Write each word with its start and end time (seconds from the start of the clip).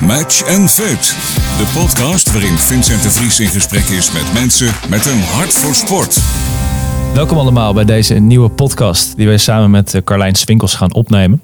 Match 0.00 0.56
and 0.56 0.70
Fit. 0.70 1.16
De 1.58 1.80
podcast 1.80 2.32
waarin 2.32 2.58
Vincent 2.58 3.02
de 3.02 3.10
Vries 3.10 3.40
in 3.40 3.48
gesprek 3.48 3.84
is 3.84 4.12
met 4.12 4.32
mensen 4.34 4.70
met 4.90 5.06
een 5.06 5.20
hart 5.20 5.52
voor 5.52 5.74
sport. 5.74 6.20
Welkom 7.14 7.38
allemaal 7.38 7.74
bij 7.74 7.84
deze 7.84 8.14
nieuwe 8.14 8.48
podcast 8.48 9.16
die 9.16 9.26
wij 9.26 9.36
samen 9.36 9.70
met 9.70 9.94
eh, 9.94 10.02
Carlijn 10.04 10.34
Swinkels 10.34 10.74
gaan 10.74 10.94
opnemen. 10.94 11.42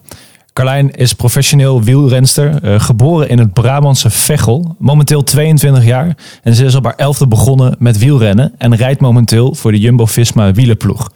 Carlijn 0.52 0.90
is 0.90 1.12
professioneel 1.12 1.82
wielrenster, 1.82 2.62
eh, 2.62 2.80
geboren 2.80 3.28
in 3.28 3.38
het 3.38 3.52
Brabantse 3.52 4.10
Veghel, 4.10 4.76
momenteel 4.78 5.22
22 5.22 5.84
jaar. 5.84 6.16
En 6.42 6.54
ze 6.54 6.64
is 6.64 6.74
op 6.74 6.84
haar 6.84 6.96
elfde 6.96 7.28
begonnen 7.28 7.76
met 7.78 7.98
wielrennen 7.98 8.54
en 8.58 8.76
rijdt 8.76 9.00
momenteel 9.00 9.54
voor 9.54 9.72
de 9.72 9.78
Jumbo-Visma 9.78 10.52
wielerploeg. 10.52 11.10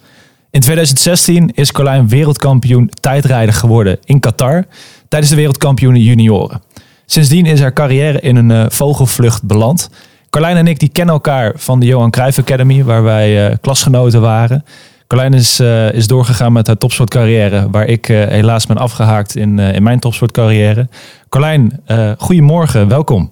In 0.51 0.61
2016 0.61 1.51
is 1.55 1.73
Carlijn 1.73 2.09
wereldkampioen 2.09 2.91
tijdrijder 3.01 3.55
geworden 3.55 3.99
in 4.05 4.21
Qatar 4.21 4.65
tijdens 5.13 5.33
de 5.33 5.39
wereldkampioenen 5.39 6.01
junioren. 6.01 6.63
Sindsdien 7.07 7.47
is 7.47 7.61
haar 7.61 7.73
carrière 7.73 8.21
in 8.21 8.37
een 8.37 8.51
uh, 8.51 8.65
vogelvlucht 8.69 9.43
beland. 9.43 9.91
Carlijn 10.31 10.57
en 10.57 10.67
ik 10.67 10.79
die 10.79 10.89
kennen 10.89 11.15
elkaar 11.15 11.53
van 11.57 11.81
de 11.81 11.87
Johan 11.87 12.11
Cruijff 12.11 12.39
Academy, 12.39 12.85
waar 12.85 13.03
wij 13.03 13.51
uh, 13.51 13.57
klasgenoten 13.61 14.21
waren. 14.21 14.65
Carlijn 15.07 15.35
is, 15.35 15.61
uh, 15.61 15.93
is 15.93 16.07
doorgegaan 16.07 16.53
met 16.53 16.67
haar 16.67 16.77
topsportcarrière, 16.77 17.71
waar 17.71 17.87
ik 17.87 18.07
helaas 18.07 18.67
ben 18.67 18.77
afgehaakt 18.77 19.37
in, 19.37 19.59
in 19.59 19.83
mijn 19.83 20.01
topsportcarrière. 20.01 20.89
Carlijn, 21.29 21.81
goedemorgen, 22.19 22.89
welkom. 22.89 23.31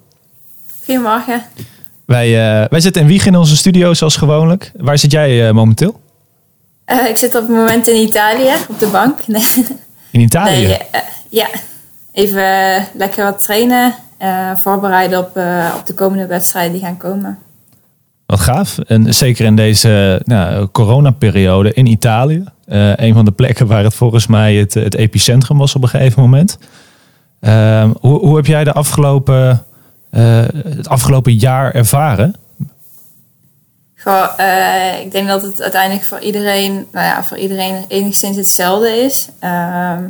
Goedemorgen. 0.84 1.42
Wij, 2.04 2.32
wij 2.70 2.80
zitten 2.80 3.02
in 3.02 3.09
Wieg 3.09 3.26
in 3.26 3.37
onze 3.37 3.56
studio, 3.56 3.95
zoals 3.95 4.16
gewoonlijk. 4.16 4.73
Waar 4.76 4.98
zit 4.98 5.12
jij 5.12 5.52
momenteel? 5.52 6.01
ik 7.09 7.16
zit 7.16 7.34
op 7.34 7.40
het 7.40 7.56
moment 7.56 7.88
in 7.88 7.96
Italië, 7.96 8.51
op 8.68 8.78
de 8.78 8.87
bank. 8.87 9.26
Nee. 9.26 9.45
In 10.10 10.20
Italië? 10.20 10.66
Nee, 10.66 10.78
ja, 11.28 11.46
even 12.12 12.87
lekker 12.95 13.24
wat 13.24 13.42
trainen. 13.42 13.95
Uh, 14.23 14.51
voorbereiden 14.56 15.18
op, 15.18 15.37
uh, 15.37 15.74
op 15.78 15.87
de 15.87 15.95
komende 15.95 16.27
wedstrijden 16.27 16.73
die 16.73 16.80
gaan 16.80 16.96
komen. 16.96 17.38
Wat 18.26 18.40
gaaf. 18.40 18.79
En 18.79 19.15
zeker 19.15 19.45
in 19.45 19.57
deze 19.57 20.21
nou, 20.24 20.66
coronaperiode 20.66 21.73
in 21.73 21.87
Italië. 21.87 22.45
Uh, 22.68 22.96
een 22.96 23.15
van 23.15 23.24
de 23.24 23.30
plekken 23.30 23.66
waar 23.66 23.84
het 23.84 23.95
volgens 23.95 24.26
mij 24.26 24.54
het, 24.54 24.74
het 24.74 24.95
epicentrum 24.95 25.59
was 25.59 25.74
op 25.74 25.82
een 25.82 25.88
gegeven 25.88 26.23
moment. 26.23 26.59
Ehm, 27.40 27.90
hoe, 28.01 28.18
hoe 28.18 28.37
heb 28.37 28.46
jij 28.46 28.65
de 28.65 28.73
afgelopen, 28.73 29.65
het 30.10 30.88
afgelopen 30.88 31.34
jaar 31.34 31.74
ervaren? 31.74 32.34
Goh, 33.96 34.29
ik 35.02 35.12
denk 35.12 35.29
dat 35.29 35.43
het 35.43 35.62
uiteindelijk 35.62 36.06
voor 36.06 36.21
iedereen, 36.21 36.73
nou 36.73 37.06
ja, 37.06 37.24
voor 37.24 37.37
iedereen 37.37 37.84
enigszins 37.88 38.37
hetzelfde 38.37 38.88
is. 38.88 39.29
Ehm, 39.38 40.04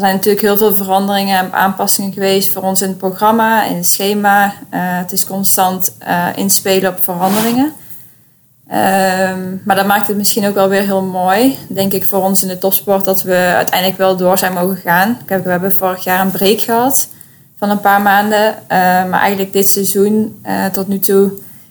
er 0.00 0.06
zijn 0.06 0.18
natuurlijk 0.18 0.44
heel 0.44 0.56
veel 0.56 0.84
veranderingen 0.84 1.38
en 1.38 1.52
aanpassingen 1.52 2.12
geweest 2.12 2.52
voor 2.52 2.62
ons 2.62 2.82
in 2.82 2.88
het 2.88 2.98
programma, 2.98 3.64
in 3.64 3.76
het 3.76 3.86
schema. 3.86 4.44
Uh, 4.44 4.52
het 4.72 5.12
is 5.12 5.26
constant 5.26 5.92
uh, 6.08 6.26
inspelen 6.34 6.90
op 6.90 7.02
veranderingen. 7.02 7.64
Um, 7.64 9.62
maar 9.64 9.76
dat 9.76 9.86
maakt 9.86 10.08
het 10.08 10.16
misschien 10.16 10.46
ook 10.46 10.54
wel 10.54 10.68
weer 10.68 10.82
heel 10.82 11.02
mooi, 11.02 11.58
denk 11.68 11.92
ik, 11.92 12.04
voor 12.04 12.22
ons 12.22 12.42
in 12.42 12.48
de 12.48 12.58
topsport, 12.58 13.04
dat 13.04 13.22
we 13.22 13.34
uiteindelijk 13.34 13.98
wel 13.98 14.16
door 14.16 14.38
zijn 14.38 14.52
mogen 14.52 14.76
gaan. 14.76 15.18
Kijk, 15.24 15.44
we 15.44 15.50
hebben 15.50 15.76
vorig 15.76 16.04
jaar 16.04 16.20
een 16.20 16.30
break 16.30 16.60
gehad 16.60 17.08
van 17.58 17.70
een 17.70 17.80
paar 17.80 18.02
maanden. 18.02 18.48
Uh, 18.48 18.56
maar 19.08 19.20
eigenlijk 19.20 19.52
dit 19.52 19.68
seizoen 19.68 20.44
tot 20.72 20.88
nu 20.88 20.98
toe 20.98 21.30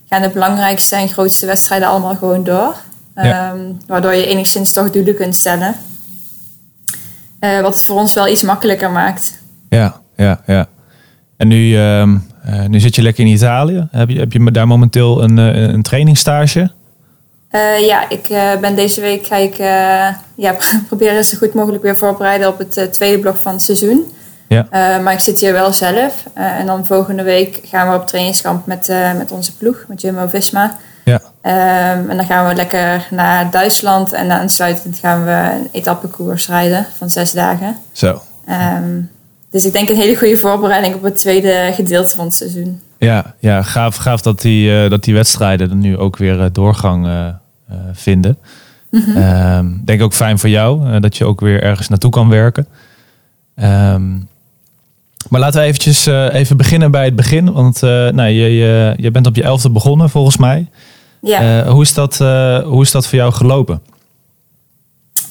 gaan 0.09 0.21
de 0.21 0.29
belangrijkste 0.29 0.95
en 0.95 1.09
grootste 1.09 1.45
wedstrijden 1.45 1.87
allemaal 1.87 2.15
gewoon 2.15 2.43
door. 2.43 2.75
Ja. 3.15 3.51
Um, 3.51 3.77
waardoor 3.87 4.13
je 4.13 4.25
enigszins 4.25 4.73
toch 4.73 4.91
doelen 4.91 5.15
kunt 5.15 5.35
stellen. 5.35 5.75
Uh, 7.39 7.61
wat 7.61 7.73
het 7.73 7.83
voor 7.83 7.95
ons 7.95 8.13
wel 8.13 8.27
iets 8.27 8.43
makkelijker 8.43 8.91
maakt. 8.91 9.41
Ja, 9.69 10.01
ja, 10.15 10.41
ja. 10.45 10.67
En 11.37 11.47
nu, 11.47 11.77
uh, 11.77 12.03
nu 12.67 12.79
zit 12.79 12.95
je 12.95 13.01
lekker 13.01 13.25
in 13.25 13.31
Italië. 13.31 13.87
Heb 13.91 14.09
je, 14.09 14.19
heb 14.19 14.31
je 14.31 14.51
daar 14.51 14.67
momenteel 14.67 15.23
een, 15.23 15.37
een 15.37 15.81
trainingsstage? 15.81 16.71
ja, 17.81 18.09
ik 18.09 18.27
ben 18.61 18.75
deze 18.75 19.01
week 19.01 19.27
ga 19.27 19.35
ik 19.35 19.57
ja, 20.35 20.55
proberen 20.87 21.25
zo 21.25 21.37
goed 21.37 21.53
mogelijk 21.53 21.83
weer 21.83 21.97
voorbereiden 21.97 22.47
op 22.47 22.57
het 22.57 22.93
tweede 22.93 23.19
blok 23.19 23.35
van 23.35 23.51
het 23.51 23.61
seizoen. 23.61 24.03
Ja. 24.47 24.67
maar 25.03 25.13
ik 25.13 25.19
zit 25.19 25.39
hier 25.39 25.53
wel 25.53 25.73
zelf. 25.73 26.25
en 26.33 26.65
dan 26.65 26.85
volgende 26.85 27.23
week 27.23 27.61
gaan 27.65 27.89
we 27.89 27.95
op 27.95 28.07
trainingskamp 28.07 28.65
met, 28.65 28.93
met 29.17 29.31
onze 29.31 29.57
ploeg, 29.57 29.85
met 29.87 30.01
Jumbo 30.01 30.27
Visma. 30.27 30.77
Um, 31.43 32.09
en 32.09 32.17
dan 32.17 32.25
gaan 32.25 32.47
we 32.47 32.55
lekker 32.55 33.07
naar 33.11 33.51
Duitsland 33.51 34.13
en 34.13 34.31
aansluitend 34.31 34.97
gaan 34.97 35.25
we 35.25 35.51
een 35.59 35.67
etappekoers 35.71 36.47
rijden 36.47 36.85
van 36.97 37.09
zes 37.09 37.31
dagen. 37.31 37.77
Zo. 37.91 38.21
Um, 38.49 39.09
dus 39.49 39.65
ik 39.65 39.73
denk 39.73 39.89
een 39.89 39.95
hele 39.95 40.15
goede 40.15 40.37
voorbereiding 40.37 40.95
op 40.95 41.03
het 41.03 41.15
tweede 41.15 41.71
gedeelte 41.73 42.15
van 42.15 42.25
het 42.25 42.35
seizoen. 42.35 42.81
Ja, 42.97 43.35
ja 43.39 43.61
gaaf, 43.63 43.95
gaaf 43.95 44.21
dat, 44.21 44.41
die, 44.41 44.71
uh, 44.71 44.89
dat 44.89 45.03
die 45.03 45.13
wedstrijden 45.13 45.69
er 45.69 45.75
nu 45.75 45.97
ook 45.97 46.17
weer 46.17 46.39
uh, 46.39 46.45
doorgang 46.51 47.05
uh, 47.05 47.27
vinden. 47.93 48.37
Ik 48.91 49.05
mm 49.07 49.13
-hmm. 49.13 49.55
um, 49.57 49.81
denk 49.85 50.01
ook 50.01 50.13
fijn 50.13 50.39
voor 50.39 50.49
jou 50.49 50.99
dat 50.99 51.17
je 51.17 51.25
ook 51.25 51.39
weer 51.39 51.63
ergens 51.63 51.87
naartoe 51.87 52.11
kan 52.11 52.29
werken. 52.29 52.67
maar 55.29 55.39
laten 55.39 55.59
we 55.59 55.67
eventjes 55.67 56.05
even 56.05 56.57
beginnen 56.57 56.91
bij 56.91 57.05
het 57.05 57.15
begin. 57.15 57.51
Want 57.51 57.81
nou, 57.81 58.27
je, 58.27 58.55
je, 58.55 58.93
je 58.97 59.11
bent 59.11 59.27
op 59.27 59.35
je 59.35 59.43
elfde 59.43 59.69
begonnen 59.69 60.09
volgens 60.09 60.37
mij. 60.37 60.67
Ja. 61.21 61.65
Uh, 61.65 61.71
hoe, 61.71 61.81
is 61.81 61.93
dat, 61.93 62.19
uh, 62.21 62.59
hoe 62.59 62.81
is 62.81 62.91
dat 62.91 63.07
voor 63.07 63.17
jou 63.17 63.33
gelopen? 63.33 63.81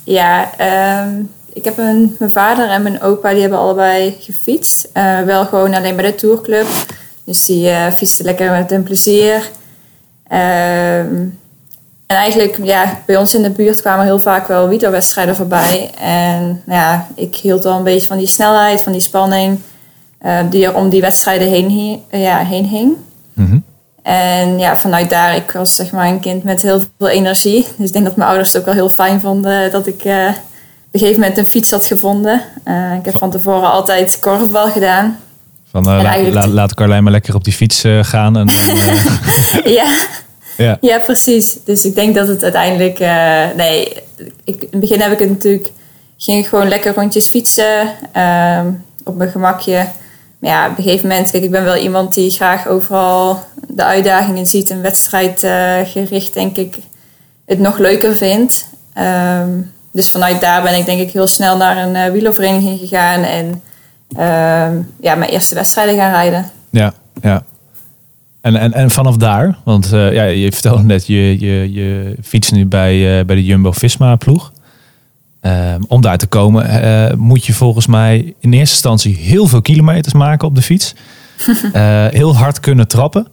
Ja, 0.05 0.51
um, 1.05 1.31
ik 1.53 1.65
heb 1.65 1.79
een, 1.79 2.17
mijn 2.19 2.33
vader 2.33 2.69
en 2.69 2.83
mijn 2.83 3.03
opa 3.03 3.31
die 3.31 3.41
hebben 3.41 3.59
allebei 3.59 4.17
gefietst. 4.21 4.89
Uh, 4.95 5.23
wel 5.23 5.45
gewoon 5.47 5.75
alleen 5.75 5.97
bij 5.97 6.05
de 6.05 6.15
tourclub. 6.15 6.67
Dus 7.25 7.45
die 7.45 7.71
fietsten 7.93 8.25
lekker 8.25 8.51
met 8.51 8.71
hun 8.71 8.83
plezier. 8.83 9.35
Um, 10.33 11.39
en 12.07 12.17
eigenlijk, 12.17 12.59
ja, 12.63 13.03
bij 13.07 13.17
ons 13.17 13.35
in 13.35 13.43
de 13.43 13.51
buurt 13.51 13.81
kwamen 13.81 14.05
heel 14.05 14.21
vaak 14.21 14.49
wel 14.49 14.69
wielerwedstrijden 14.69 15.37
voorbij. 15.37 15.91
En 16.01 16.63
nou 16.65 16.81
ja, 16.81 17.09
ik 17.15 17.37
hield 17.37 17.65
wel 17.65 17.77
een 17.77 17.85
beetje 17.85 18.09
van 18.09 18.19
die 18.19 18.27
snelheid, 18.27 18.83
van 18.83 18.93
die 18.93 19.01
spanning 19.01 19.59
die 20.51 20.67
er 20.67 20.75
om 20.75 20.89
die 20.89 21.01
wedstrijden 21.01 21.49
heen, 21.49 22.03
ja, 22.11 22.39
heen 22.39 22.67
hing. 22.67 22.97
Mm 23.33 23.47
-hmm. 23.47 23.65
En 24.09 24.59
ja, 24.59 24.77
vanuit 24.77 25.11
daar, 25.11 25.37
ik 25.37 25.51
was 25.51 25.75
zeg 25.75 25.91
maar 25.91 26.09
een 26.09 26.21
kind 26.21 26.45
met 26.45 26.63
heel 26.63 26.83
veel 26.99 27.09
energie. 27.09 27.67
Dus 27.77 27.87
ik 27.87 27.93
denk 27.93 28.05
dat 28.05 28.17
mijn 28.17 28.29
ouders 28.29 28.53
het 28.53 28.59
ook 28.61 28.67
wel 28.67 28.75
heel 28.75 28.89
fijn 28.91 29.21
vonden 29.21 29.71
dat 29.71 29.87
ik 29.87 30.05
uh, 30.05 30.29
op 30.29 30.35
een 30.91 31.01
gegeven 31.01 31.21
moment 31.21 31.39
een 31.39 31.47
fiets 31.47 31.71
had 31.71 31.87
gevonden. 31.87 32.43
Uh, 32.65 32.95
ik 32.95 33.05
heb 33.05 33.19
van 33.19 33.31
tevoren 33.31 33.71
altijd 33.71 34.19
korfbal 34.21 34.71
gedaan. 34.71 35.19
Van 35.71 35.89
uh, 35.89 36.03
la, 36.03 36.31
la, 36.31 36.47
laat 36.47 36.75
Carlijn 36.75 37.03
maar 37.03 37.13
lekker 37.13 37.35
op 37.35 37.45
die 37.45 37.53
fiets 37.53 37.85
gaan. 38.03 38.37
En, 38.37 38.49
ja. 39.79 39.97
ja. 40.57 40.79
ja, 40.81 40.99
precies. 40.99 41.57
Dus 41.65 41.85
ik 41.85 41.95
denk 41.95 42.15
dat 42.15 42.29
het 42.29 42.43
uiteindelijk... 42.43 42.99
nee, 43.57 43.97
ik, 44.45 44.63
in 44.63 44.69
het 44.71 44.81
begin 44.81 45.01
heb 45.01 45.13
ik 45.13 45.19
het 45.19 45.29
natuurlijk... 45.29 45.71
Ging 46.17 46.49
gewoon 46.49 46.69
lekker 46.69 46.95
rondjes 46.95 47.27
fietsen. 47.27 47.95
Ehm, 48.13 48.67
op 49.05 49.17
mijn 49.17 49.31
gemakje. 49.31 49.87
Maar 50.39 50.51
ja, 50.51 50.71
op 50.71 50.79
een 50.79 50.85
gegeven 50.85 51.09
moment, 51.09 51.31
kijk, 51.31 51.43
ik 51.43 51.51
ben 51.51 51.65
wel 51.65 51.77
iemand 51.77 52.15
die 52.15 52.31
graag 52.31 52.67
overal 52.67 53.45
de 53.69 53.85
uitdagingen 53.85 54.47
ziet 54.47 54.71
en 54.71 54.83
wedstrijd 54.83 55.43
uh, 55.43 55.77
gericht, 55.85 56.35
denk 56.35 56.57
ik, 56.57 56.77
het 57.47 57.59
nog 57.59 57.79
leuker 57.79 58.17
vindt. 58.17 58.69
Um, 58.99 59.73
dus 59.93 60.11
vanuit 60.11 60.41
daar 60.41 60.63
ben 60.63 60.79
ik 60.79 60.87
denk 60.87 61.01
ik 61.01 61.11
heel 61.11 61.27
snel 61.27 61.57
naar 61.57 61.77
een 61.77 61.95
uh, 61.95 62.13
wielervereniging 62.13 62.79
gegaan 62.79 63.23
en 63.23 63.47
um, 63.47 64.95
ja, 65.01 65.15
mijn 65.15 65.31
eerste 65.31 65.55
wedstrijden 65.55 65.97
gaan 65.97 66.11
rijden. 66.11 66.51
Ja, 66.71 66.93
ja. 67.23 67.43
En, 68.41 68.57
en, 68.57 68.73
en 68.73 68.91
vanaf 68.91 69.17
daar, 69.17 69.59
want 69.65 69.93
uh, 69.93 70.13
ja, 70.13 70.25
je 70.25 70.53
vertelde 70.53 70.83
net, 70.83 71.07
je, 71.07 71.39
je, 71.41 71.73
je 71.73 72.17
fietst 72.23 72.53
nu 72.53 72.67
bij, 72.67 73.25
bij 73.25 73.37
de 73.37 73.45
Jumbo-Visma 73.45 74.17
ploeg. 74.17 74.53
Um, 75.43 75.85
om 75.89 76.01
daar 76.01 76.19
te 76.19 76.27
komen 76.27 76.85
uh, 76.85 77.15
moet 77.17 77.45
je 77.47 77.53
volgens 77.53 77.87
mij 77.87 78.35
in 78.41 78.53
eerste 78.53 78.75
instantie 78.75 79.17
heel 79.17 79.47
veel 79.47 79.63
kilometers 79.63 80.15
maken 80.15 80.49
op 80.49 80.55
de 80.55 80.63
fiets. 80.63 80.95
uh, 81.49 82.07
heel 82.21 82.37
hard 82.37 82.61
kunnen 82.61 82.89
trappen. 82.89 83.27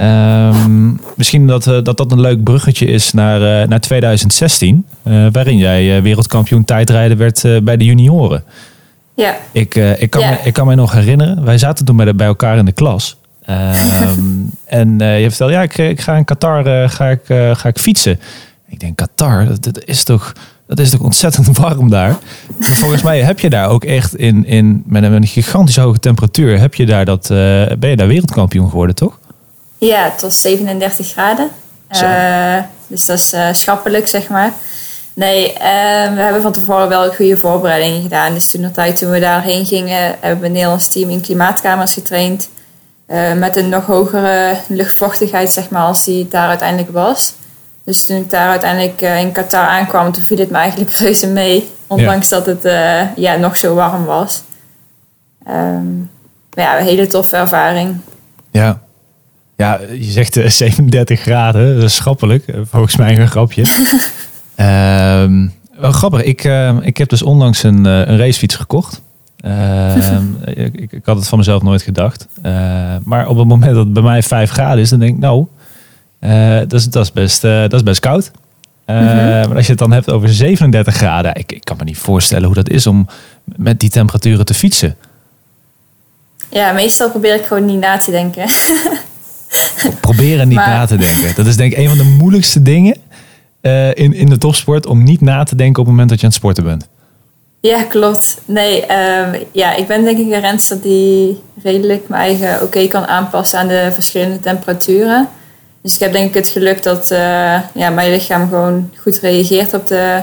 Um, 0.00 1.00
misschien 1.16 1.46
dat, 1.46 1.66
uh, 1.66 1.82
dat 1.82 1.96
dat 1.96 2.12
een 2.12 2.20
leuk 2.20 2.42
bruggetje 2.42 2.86
is 2.86 3.12
naar, 3.12 3.68
naar 3.68 3.80
2016. 3.80 4.86
waarin 5.32 5.56
jij 5.58 6.02
wereldkampioen 6.02 6.64
tijdrijden 6.64 7.16
werd 7.16 7.64
bij 7.64 7.76
de 7.76 7.84
junioren. 7.84 8.44
Ja. 9.14 9.36
Ik, 9.52 9.74
ik, 9.74 10.10
kan, 10.10 10.20
ja. 10.20 10.30
me, 10.30 10.38
ik 10.44 10.52
kan 10.52 10.66
me 10.66 10.74
nog 10.74 10.92
herinneren. 10.92 11.44
Wij 11.44 11.58
zaten 11.58 11.84
toen 11.84 11.96
bij, 11.96 12.26
elkaar 12.26 12.58
in 12.58 12.64
de 12.64 12.72
klas. 12.72 13.16
Um, 13.50 14.50
en 14.64 14.98
je 14.98 15.26
vertelde, 15.28 15.52
ja, 15.52 15.62
ik, 15.62 15.78
ik 15.78 16.00
ga 16.00 16.16
in 16.16 16.24
Qatar 16.24 16.90
ga 16.90 17.08
ik, 17.08 17.22
ga 17.52 17.68
ik 17.68 17.78
fietsen. 17.78 18.20
Ik 18.68 18.80
denk, 18.80 18.96
Qatar, 18.96 19.46
dat, 19.46 19.62
dat 19.62 19.84
is 19.84 20.04
toch 20.04 20.32
dat 20.66 20.78
is 20.78 20.90
toch 20.90 21.00
ontzettend 21.00 21.56
warm 21.58 21.90
daar. 21.90 22.16
Maar 22.56 22.68
volgens 22.68 23.02
mij 23.02 23.20
heb 23.20 23.40
je 23.40 23.50
daar 23.50 23.68
ook 23.68 23.84
echt 23.84 24.16
in, 24.16 24.46
in 24.46 24.82
met 24.86 25.02
een 25.02 25.26
gigantisch 25.26 25.76
hoge 25.76 25.98
temperatuur, 25.98 26.58
heb 26.58 26.74
je 26.74 26.86
daar 26.86 27.04
dat, 27.04 27.30
uh, 27.30 27.66
ben 27.78 27.90
je 27.90 27.96
daar 27.96 28.06
wereldkampioen 28.06 28.70
geworden, 28.70 28.94
toch? 28.94 29.18
Ja, 29.78 30.04
het 30.04 30.20
was 30.20 30.40
37 30.40 31.06
graden. 31.06 31.48
Uh, 31.90 32.58
dus 32.86 33.06
dat 33.06 33.18
is 33.18 33.34
uh, 33.34 33.48
schappelijk, 33.52 34.08
zeg 34.08 34.28
maar. 34.28 34.52
Nee, 35.14 35.52
we 36.14 36.20
hebben 36.20 36.42
van 36.42 36.52
tevoren 36.52 36.88
wel 36.88 37.12
goede 37.12 37.36
voorbereidingen 37.36 38.02
gedaan. 38.02 38.34
Dus 38.34 38.50
toen, 38.50 38.70
tijd, 38.72 38.96
toen 38.96 39.10
we 39.10 39.20
daarheen 39.20 39.66
gingen, 39.66 39.98
hebben 39.98 40.40
we 40.40 40.44
het 40.44 40.52
Nederlands 40.52 40.88
team 40.88 41.10
in 41.10 41.20
klimaatkamers 41.20 41.92
getraind. 41.92 42.48
Met 43.36 43.56
een 43.56 43.68
nog 43.68 43.86
hogere 43.86 44.56
luchtvochtigheid, 44.66 45.52
zeg 45.52 45.70
maar, 45.70 45.82
als 45.82 46.04
die 46.04 46.28
daar 46.28 46.48
uiteindelijk 46.48 46.92
was. 46.92 47.34
Dus 47.86 48.06
toen 48.06 48.16
ik 48.16 48.30
daar 48.30 48.48
uiteindelijk 48.48 49.02
uh, 49.02 49.20
in 49.20 49.32
Qatar 49.32 49.66
aankwam, 49.66 50.12
toen 50.12 50.22
viel 50.22 50.38
het 50.38 50.50
me 50.50 50.56
eigenlijk 50.56 50.90
reuze 51.04 51.26
mee. 51.26 51.68
Ondanks 51.86 52.28
dat 52.28 52.46
het 52.46 52.64
uh, 52.64 53.16
ja, 53.16 53.36
nog 53.36 53.56
zo 53.56 53.74
warm 53.74 54.04
was. 54.04 54.42
Um, 55.48 56.10
ja, 56.50 56.78
een 56.78 56.84
hele 56.84 57.06
toffe 57.06 57.36
ervaring. 57.36 57.96
Ja, 58.50 58.80
ja 59.56 59.80
je 59.90 60.10
zegt 60.10 60.34
37 60.52 61.20
graden, 61.20 61.74
dat 61.74 61.84
is 61.84 61.94
schappelijk. 61.94 62.44
Volgens 62.62 62.96
mij 62.96 63.18
een 63.18 63.28
grapje. 63.28 63.62
um, 65.22 65.52
wel 65.80 65.92
grappig, 65.92 66.22
ik, 66.22 66.44
uh, 66.44 66.76
ik 66.80 66.96
heb 66.96 67.08
dus 67.08 67.22
onlangs 67.22 67.62
een, 67.62 67.84
een 67.84 68.18
racefiets 68.18 68.54
gekocht. 68.54 69.02
Ik, 70.44 70.74
ik, 70.74 71.00
had 71.04 71.16
het 71.16 71.28
van 71.28 71.38
mezelf 71.38 71.62
nooit 71.62 71.82
gedacht. 71.82 72.26
Maar 73.04 73.28
op 73.28 73.36
het 73.36 73.46
moment 73.46 73.74
dat 73.74 73.84
het 73.84 73.92
bij 73.92 74.02
mij 74.02 74.22
5 74.22 74.50
graden 74.50 74.78
is, 74.78 74.90
dan 74.90 74.98
denk 74.98 75.14
ik, 75.14 75.20
nou, 75.20 75.46
uh, 76.26 76.58
dat, 76.58 76.72
is, 76.72 76.88
dat, 76.88 77.04
is 77.04 77.12
best, 77.12 77.42
dat 77.42 77.72
is 77.72 77.82
best 77.82 78.00
koud. 78.00 78.30
Mm 78.86 78.96
-hmm. 78.96 79.06
Maar 79.48 79.56
als 79.56 79.64
je 79.64 79.70
het 79.70 79.78
dan 79.78 79.92
hebt 79.92 80.10
over 80.10 80.28
37 80.28 80.94
graden, 80.94 81.34
ik, 81.34 81.52
ik 81.52 81.64
kan 81.64 81.76
me 81.76 81.84
niet 81.84 81.98
voorstellen 81.98 82.44
hoe 82.44 82.54
dat 82.54 82.68
is 82.68 82.86
om 82.86 83.08
met 83.44 83.80
die 83.80 83.90
temperaturen 83.90 84.44
te 84.44 84.54
fietsen. 84.54 84.96
Ja, 86.50 86.72
meestal 86.72 87.10
probeer 87.10 87.34
ik 87.34 87.44
gewoon 87.44 87.64
niet 87.64 87.80
na 87.80 87.96
te 87.96 88.10
denken. 88.10 88.44
Proberen 90.00 90.48
niet 90.48 90.56
maar... 90.56 90.68
na 90.68 90.86
te 90.86 90.96
denken. 90.96 91.34
Dat 91.36 91.46
is 91.46 91.56
denk 91.56 91.72
ik 91.72 91.78
een 91.78 91.88
van 91.88 91.98
de 91.98 92.16
moeilijkste 92.18 92.62
dingen 92.62 92.96
in, 93.92 94.12
in 94.12 94.28
de 94.28 94.38
topsport, 94.38 94.86
om 94.86 95.02
niet 95.02 95.20
na 95.20 95.44
te 95.44 95.56
denken 95.56 95.80
op 95.80 95.86
het 95.86 95.94
moment 95.94 96.08
dat 96.08 96.18
je 96.18 96.24
aan 96.24 96.32
het 96.32 96.40
sporten 96.40 96.64
bent. 96.64 96.88
Ja, 97.60 97.82
klopt. 97.82 98.40
Nee, 98.44 98.82
um, 98.82 99.34
ja, 99.52 99.74
ik 99.74 99.86
ben 99.86 100.04
denk 100.04 100.18
ik 100.18 100.32
een 100.32 100.40
renster 100.40 100.80
die 100.80 101.40
redelijk 101.62 102.08
mijn 102.08 102.22
eigen 102.22 102.54
oké 102.54 102.64
okay 102.64 102.86
kan 102.86 103.06
aanpassen 103.06 103.58
aan 103.58 103.68
de 103.68 103.90
verschillende 103.92 104.40
temperaturen. 104.40 105.28
Dus 105.86 105.94
ik 105.94 106.00
heb 106.00 106.12
denk 106.12 106.28
ik 106.28 106.34
het 106.34 106.48
geluk 106.48 106.82
dat 106.82 107.10
uh, 107.10 107.18
ja, 107.74 107.90
mijn 107.90 108.10
lichaam 108.10 108.48
gewoon 108.48 108.90
goed 108.96 109.18
reageert 109.18 109.74
op 109.74 109.86
de 109.86 110.20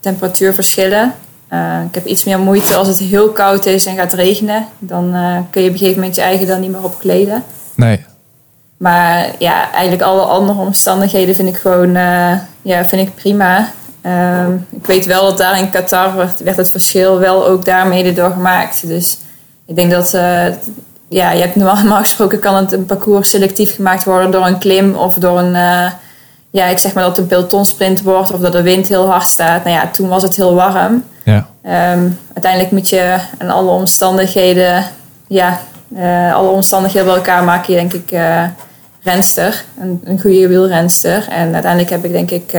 temperatuurverschillen. 0.00 1.14
Uh, 1.52 1.80
ik 1.88 1.94
heb 1.94 2.06
iets 2.06 2.24
meer 2.24 2.38
moeite 2.38 2.74
als 2.74 2.88
het 2.88 2.98
heel 2.98 3.28
koud 3.28 3.66
is 3.66 3.86
en 3.86 3.96
gaat 3.96 4.12
regenen. 4.12 4.66
Dan 4.78 5.14
uh, 5.14 5.36
kun 5.50 5.62
je 5.62 5.68
op 5.68 5.72
een 5.72 5.78
gegeven 5.78 5.94
moment 5.94 6.14
je 6.14 6.22
eigen 6.22 6.46
dan 6.46 6.60
niet 6.60 6.70
meer 6.70 6.84
opkleden. 6.84 7.44
Nee. 7.74 8.04
Maar 8.76 9.30
ja, 9.38 9.70
eigenlijk 9.72 10.02
alle 10.02 10.22
andere 10.22 10.58
omstandigheden 10.58 11.34
vind 11.34 11.48
ik 11.48 11.56
gewoon 11.56 11.92
ja, 12.62 12.84
vind 12.86 13.08
ik 13.08 13.14
prima. 13.14 13.68
Um, 14.06 14.66
ik 14.70 14.86
weet 14.86 15.06
wel 15.06 15.22
dat 15.22 15.38
daar 15.38 15.58
in 15.58 15.70
Qatar 15.70 16.16
werd, 16.16 16.40
werd, 16.40 16.56
het 16.56 16.70
verschil 16.70 17.18
wel 17.18 17.46
ook 17.46 17.64
daarmee 17.64 18.12
door 18.12 18.30
gemaakt. 18.30 18.86
Dus 18.86 19.18
ik 19.66 19.76
denk 19.76 19.90
dat, 19.90 20.14
ja, 21.14 21.30
je 21.30 21.40
hebt 21.40 21.56
normaal, 21.56 22.02
gesproken 22.02 22.38
kan 22.38 22.54
het 22.54 22.72
een 22.72 22.86
parcours 22.86 23.30
selectief 23.30 23.74
gemaakt 23.74 24.04
worden 24.04 24.30
door 24.30 24.46
een 24.46 24.58
klim 24.58 24.94
of 24.94 25.14
door 25.14 25.38
een, 25.38 25.54
uh, 25.54 25.90
ja, 26.50 26.66
ik 26.66 26.78
zeg 26.78 26.94
maar 26.94 27.02
dat 27.02 27.12
het 27.12 27.20
een 27.20 27.36
pelotonsprint 27.36 28.02
wordt 28.02 28.32
of 28.32 28.40
dat 28.40 28.52
de 28.52 28.62
wind 28.62 28.88
heel 28.88 29.10
hard 29.10 29.26
staat. 29.26 29.64
Nou 29.64 29.76
ja, 29.76 29.88
toen 29.88 30.08
was 30.08 30.22
het 30.22 30.36
heel 30.36 30.54
warm. 30.54 31.04
Ja. 31.24 31.46
Um, 31.92 32.18
uiteindelijk 32.32 32.72
moet 32.72 32.88
je 32.88 33.18
aan 33.38 33.50
alle 33.50 33.70
omstandigheden, 33.70 34.84
ja, 35.26 35.60
uh, 35.96 36.34
alle 36.34 36.48
omstandigheden 36.48 37.08
bij 37.08 37.16
elkaar 37.16 37.44
maak 37.44 37.64
je 37.64 37.74
denk 37.74 37.92
ik 37.92 38.18
renster, 39.02 39.64
een, 39.80 40.00
een 40.04 40.20
goede 40.20 40.48
wielrenster. 40.48 41.28
En 41.28 41.52
uiteindelijk 41.52 41.90
heb 41.90 42.04
ik 42.04 42.12
denk 42.12 42.30
ik 42.30 42.52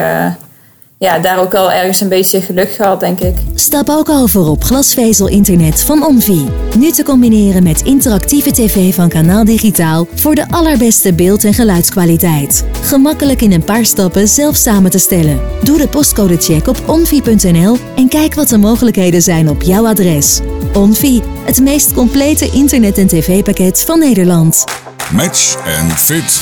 ja, 0.98 1.20
daar 1.20 1.40
ook 1.40 1.52
wel 1.52 1.72
ergens 1.72 2.02
een 2.02 2.10
beetje 2.10 2.42
geluk 2.42 2.72
gehad, 2.72 3.00
denk 3.00 3.20
ik. 3.20 3.36
Stap 3.56 3.90
ook 3.90 4.10
over 4.10 4.50
op 4.50 4.64
glasvezel-internet 4.64 5.84
van 5.84 6.06
Onvi. 6.06 6.46
Nu 6.78 6.92
te 6.92 7.04
combineren 7.04 7.64
met 7.64 7.82
interactieve 7.82 8.52
tv 8.52 8.94
van 8.94 9.10
Kanaal 9.10 9.46
Digitaal 9.46 10.08
voor 10.16 10.36
de 10.36 10.50
allerbeste 10.50 11.14
beeld- 11.14 11.44
en 11.44 11.54
geluidskwaliteit. 11.54 12.66
Gemakkelijk 12.82 13.42
in 13.42 13.52
een 13.52 13.64
paar 13.64 13.86
stappen 13.86 14.28
zelf 14.28 14.56
samen 14.56 14.92
te 14.92 15.00
stellen. 15.00 15.40
Doe 15.64 15.78
de 15.78 15.88
postcode-check 15.88 16.68
op 16.68 16.78
onvi.nl 16.86 17.78
en 17.96 18.08
kijk 18.08 18.34
wat 18.34 18.50
de 18.50 18.58
mogelijkheden 18.58 19.22
zijn 19.22 19.50
op 19.50 19.62
jouw 19.62 19.88
adres. 19.88 20.40
Onvi, 20.74 21.22
het 21.46 21.62
meest 21.62 21.94
complete 21.94 22.50
internet- 22.50 22.98
en 22.98 23.08
tv-pakket 23.08 23.84
van 23.84 24.00
Nederland. 24.00 24.64
Match 25.12 25.56
en 25.66 25.90
fit. 25.90 26.42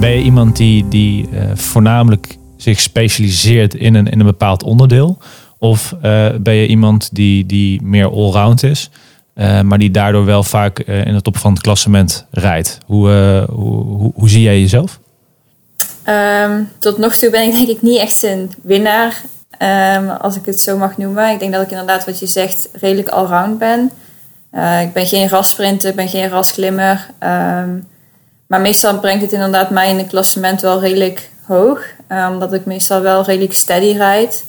Ben 0.00 0.10
je 0.10 0.22
iemand 0.22 0.56
die, 0.56 0.88
die 0.88 1.28
uh, 1.32 1.40
voornamelijk 1.54 2.38
zich 2.62 2.80
specialiseert 2.80 3.74
in 3.74 3.94
een, 3.94 4.06
in 4.06 4.20
een 4.20 4.26
bepaald 4.26 4.62
onderdeel? 4.62 5.18
Of 5.58 5.94
uh, 6.02 6.28
ben 6.40 6.54
je 6.54 6.66
iemand 6.66 7.08
die, 7.12 7.46
die 7.46 7.82
meer 7.82 8.10
allround 8.10 8.62
is, 8.62 8.90
uh, 9.34 9.60
maar 9.60 9.78
die 9.78 9.90
daardoor 9.90 10.24
wel 10.24 10.42
vaak 10.42 10.82
uh, 10.86 11.06
in 11.06 11.14
de 11.14 11.22
top 11.22 11.36
van 11.36 11.52
het 11.52 11.62
klassement 11.62 12.26
rijdt? 12.30 12.78
Hoe, 12.86 13.08
hoe, 13.50 13.84
hoe, 13.84 14.12
hoe, 14.14 14.28
zie 14.28 14.42
jij 14.42 14.60
jezelf? 14.60 14.98
Um, 16.08 16.68
tot 16.78 16.98
nog 16.98 17.14
toe 17.14 17.30
ben 17.30 17.42
ik 17.42 17.52
denk 17.52 17.68
ik 17.68 17.82
niet 17.82 17.98
echt 17.98 18.22
een 18.22 18.50
winnaar, 18.62 19.22
um, 19.98 20.08
als 20.08 20.36
ik 20.36 20.46
het 20.46 20.60
zo 20.60 20.76
mag 20.76 20.96
noemen. 20.96 21.30
Ik 21.30 21.38
denk 21.38 21.52
dat 21.52 21.62
ik 21.62 21.70
inderdaad 21.70 22.04
wat 22.04 22.18
je 22.18 22.26
zegt 22.26 22.68
redelijk 22.72 23.08
allround 23.08 23.58
ben. 23.58 23.90
ik 24.82 24.92
ben 24.92 25.06
geen 25.06 25.28
rassprinter, 25.28 25.90
ik 25.90 25.96
ben 25.96 26.08
geen 26.08 26.28
rasklimmer. 26.28 27.10
Um, 27.20 27.88
maar 28.46 28.60
meestal 28.60 28.98
brengt 28.98 29.22
het 29.22 29.32
inderdaad 29.32 29.70
mij 29.70 29.90
in 29.90 29.98
het 29.98 30.08
klassement 30.08 30.60
wel 30.60 30.80
redelijk 30.80 31.30
hoog. 31.46 31.84
Uh, 32.12 32.28
omdat 32.32 32.52
ik 32.52 32.64
meestal 32.64 33.00
wel 33.00 33.24
redelijk 33.24 33.52
steady 33.52 33.96
rijd. 33.96 34.44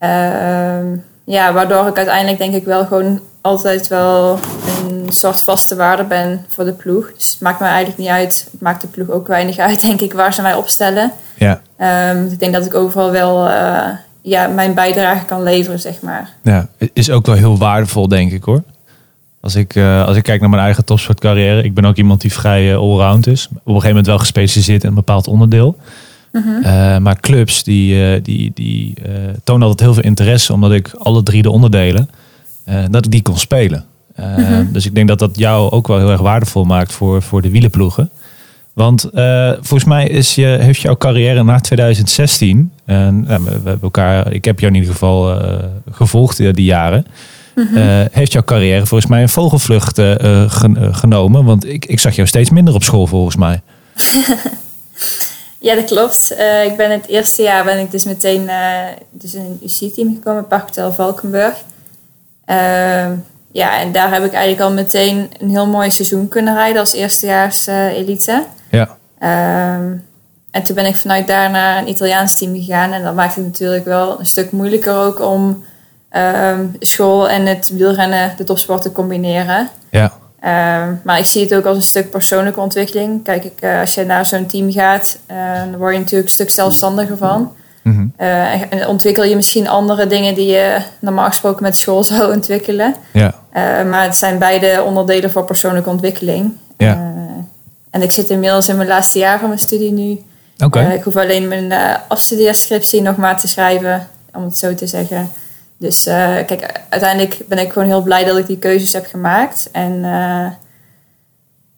Uh, 0.00 0.98
ja, 1.24 1.52
waardoor 1.52 1.86
ik 1.86 1.96
uiteindelijk 1.96 2.38
denk 2.38 2.54
ik 2.54 2.64
wel 2.64 2.86
gewoon 2.86 3.20
altijd 3.40 3.88
wel 3.88 4.38
een 4.88 5.12
soort 5.12 5.42
vaste 5.42 5.76
waarde 5.76 6.04
ben 6.04 6.44
voor 6.48 6.64
de 6.64 6.72
ploeg. 6.72 7.12
Dus 7.16 7.30
het 7.30 7.40
maakt 7.40 7.60
me 7.60 7.66
eigenlijk 7.66 7.98
niet 7.98 8.08
uit. 8.08 8.48
Het 8.52 8.60
maakt 8.60 8.80
de 8.80 8.86
ploeg 8.86 9.10
ook 9.10 9.26
weinig 9.26 9.58
uit, 9.68 9.80
denk 9.80 10.00
ik, 10.00 10.12
waar 10.12 10.34
ze 10.34 10.42
mij 10.42 10.54
opstellen. 10.54 11.12
Ja. 11.34 11.60
Um, 12.10 12.26
ik 12.26 12.38
denk 12.38 12.52
dat 12.52 12.66
ik 12.66 12.74
overal 12.74 13.10
wel 13.10 13.48
uh, 13.48 13.88
ja, 14.22 14.46
mijn 14.46 14.74
bijdrage 14.74 15.24
kan 15.24 15.42
leveren, 15.42 15.80
zeg 15.80 16.00
maar. 16.00 16.30
Ja, 16.42 16.68
is 16.92 17.10
ook 17.10 17.26
wel 17.26 17.34
heel 17.34 17.58
waardevol, 17.58 18.08
denk 18.08 18.32
ik 18.32 18.44
hoor. 18.44 18.62
Als 19.40 19.54
ik, 19.54 19.74
uh, 19.74 20.06
als 20.06 20.16
ik 20.16 20.22
kijk 20.22 20.40
naar 20.40 20.50
mijn 20.50 20.62
eigen 20.62 20.84
topsportcarrière, 20.84 21.62
ik 21.62 21.74
ben 21.74 21.84
ook 21.84 21.96
iemand 21.96 22.20
die 22.20 22.32
vrij 22.32 22.70
uh, 22.70 22.76
allround 22.76 23.26
is. 23.26 23.48
Op 23.50 23.56
een 23.56 23.64
gegeven 23.64 23.88
moment 23.88 24.06
wel 24.06 24.18
gespecialiseerd 24.18 24.82
in 24.82 24.88
een 24.88 24.94
bepaald 24.94 25.26
onderdeel. 25.26 25.76
Mhm. 26.32 26.48
Uh, 26.48 26.98
maar 26.98 27.20
clubs 27.20 27.62
die, 27.62 27.94
uh, 27.94 28.22
die, 28.22 28.50
die 28.54 28.94
uh, 29.06 29.14
tonen 29.44 29.62
altijd 29.62 29.80
heel 29.80 29.94
veel 29.94 30.10
interesse, 30.10 30.52
omdat 30.52 30.72
ik 30.72 30.90
alle 30.98 31.22
drie 31.22 31.42
de 31.42 31.50
onderdelen, 31.50 32.08
dat 32.90 33.04
ik 33.04 33.10
die 33.10 33.22
kon 33.22 33.38
spelen. 33.38 33.84
Mhm. 34.16 34.72
Dus 34.72 34.86
ik 34.86 34.94
denk 34.94 35.08
dat 35.08 35.18
dat 35.18 35.38
jou 35.38 35.70
ook 35.70 35.86
wel 35.86 35.98
heel 35.98 36.10
erg 36.10 36.20
waardevol 36.20 36.64
maakt 36.64 36.92
voor, 36.92 37.22
voor 37.22 37.42
de 37.42 37.50
wielenploegen. 37.50 38.10
Want 38.72 39.08
volgens 39.60 39.84
mij 39.84 40.08
is 40.08 40.34
je, 40.34 40.46
heeft 40.46 40.80
jouw 40.80 40.96
carrière 40.96 41.42
na 41.42 41.60
2016, 41.60 42.72
en 42.84 43.24
we 43.24 43.50
hebben 43.52 43.78
elkaar, 43.82 44.32
ik 44.32 44.44
heb 44.44 44.60
jou 44.60 44.72
in 44.72 44.78
ieder 44.78 44.92
geval 44.92 45.42
gevolgd 45.90 46.36
die 46.36 46.64
jaren. 46.64 47.06
Mhm. 47.54 48.06
heeft 48.12 48.32
jouw 48.32 48.44
carrière 48.44 48.86
volgens 48.86 49.10
mij 49.10 49.22
een 49.22 49.28
vogelvlucht 49.28 50.00
gen 50.46 50.94
genomen? 50.94 51.44
Want 51.44 51.66
ik, 51.66 51.84
ik 51.84 51.98
zag 51.98 52.14
jou 52.14 52.28
steeds 52.28 52.50
minder 52.50 52.74
op 52.74 52.82
school 52.82 53.06
volgens 53.06 53.36
mij. 53.36 53.60
Ja, 55.60 55.74
dat 55.74 55.84
klopt. 55.84 56.32
Uh, 56.38 56.64
ik 56.64 56.76
ben 56.76 56.90
het 56.90 57.06
eerste 57.06 57.42
jaar 57.42 57.64
ben 57.64 57.78
ik 57.78 57.90
dus 57.90 58.04
meteen 58.04 58.42
uh, 58.42 58.84
dus 59.10 59.34
in 59.34 59.40
een 59.40 59.60
UC-team 59.62 60.14
gekomen, 60.14 60.46
Parkhotel 60.46 60.92
Valkenburg. 60.92 61.54
Uh, 62.46 63.10
ja, 63.52 63.78
en 63.78 63.92
daar 63.92 64.12
heb 64.12 64.24
ik 64.24 64.32
eigenlijk 64.32 64.62
al 64.62 64.72
meteen 64.72 65.30
een 65.38 65.50
heel 65.50 65.66
mooi 65.66 65.90
seizoen 65.90 66.28
kunnen 66.28 66.54
rijden 66.54 66.80
als 66.80 66.92
eerstejaars 66.92 67.66
elite. 67.66 68.44
Ja. 68.70 68.96
Ehm, 69.18 69.96
en 70.50 70.62
toen 70.62 70.74
ben 70.74 70.86
ik 70.86 70.96
vanuit 70.96 71.26
daar 71.26 71.50
naar 71.50 71.78
een 71.78 71.88
Italiaans 71.88 72.38
team 72.38 72.54
gegaan. 72.54 72.92
En 72.92 73.02
dat 73.02 73.14
maakt 73.14 73.34
het 73.34 73.44
natuurlijk 73.44 73.84
wel 73.84 74.18
een 74.18 74.26
stuk 74.26 74.50
moeilijker 74.50 74.94
ook 74.94 75.20
om 75.20 75.64
ehm, 76.08 76.64
school 76.78 77.28
en 77.28 77.46
het 77.46 77.70
wielrennen, 77.74 78.34
de 78.36 78.44
topsport 78.44 78.82
te 78.82 78.92
combineren. 78.92 79.68
Ja. 79.90 80.12
Uh, 80.44 80.88
maar 81.04 81.18
ik 81.18 81.24
zie 81.24 81.42
het 81.42 81.54
ook 81.54 81.64
als 81.64 81.76
een 81.76 81.82
stuk 81.82 82.10
persoonlijke 82.10 82.60
ontwikkeling. 82.60 83.24
Kijk, 83.24 83.44
ik, 83.44 83.52
uh, 83.60 83.80
als 83.80 83.94
je 83.94 84.04
naar 84.04 84.26
zo'n 84.26 84.46
team 84.46 84.72
gaat, 84.72 85.18
uh, 85.30 85.36
dan 85.70 85.76
word 85.76 85.92
je 85.92 85.98
natuurlijk 85.98 86.28
een 86.28 86.34
stuk 86.34 86.50
zelfstandiger 86.50 87.16
van. 87.16 87.52
Mm 87.82 87.94
-hmm. 87.94 88.12
en 88.70 88.86
ontwikkel 88.86 89.24
je 89.24 89.36
misschien 89.36 89.68
andere 89.68 90.06
dingen 90.06 90.34
die 90.34 90.46
je 90.46 90.78
normaal 90.98 91.28
gesproken 91.28 91.62
met 91.62 91.76
school 91.76 92.04
zou 92.12 92.34
ontwikkelen. 92.34 92.94
Ja. 93.12 93.34
maar 93.84 94.02
het 94.02 94.16
zijn 94.16 94.38
beide 94.38 94.82
onderdelen 94.82 95.30
voor 95.30 95.44
persoonlijke 95.44 95.90
ontwikkeling. 95.90 96.52
Ja. 96.76 97.12
en 97.90 98.02
ik 98.02 98.10
zit 98.10 98.30
inmiddels 98.30 98.68
in 98.68 98.76
mijn 98.76 98.88
laatste 98.88 99.18
jaar 99.18 99.38
van 99.38 99.48
mijn 99.48 99.60
studie 99.60 99.92
nu. 99.92 100.10
Oké. 100.10 100.64
Okay. 100.64 100.94
ik 100.94 101.02
hoef 101.02 101.16
alleen 101.16 101.48
mijn 101.48 101.98
afstudeerscriptie 102.08 103.02
nog 103.02 103.16
maar 103.16 103.40
te 103.40 103.48
schrijven, 103.48 104.08
om 104.34 104.44
het 104.44 104.56
zo 104.56 104.74
te 104.74 104.86
zeggen. 104.86 105.30
Dus 105.80 106.06
uh, 106.06 106.14
kijk, 106.46 106.80
uiteindelijk 106.88 107.38
ben 107.46 107.58
ik 107.58 107.72
gewoon 107.72 107.88
heel 107.88 108.02
blij 108.02 108.24
dat 108.24 108.36
ik 108.36 108.46
die 108.46 108.58
keuzes 108.58 108.92
heb 108.92 109.06
gemaakt. 109.06 109.68
En 109.72 109.92
uh, 109.92 110.46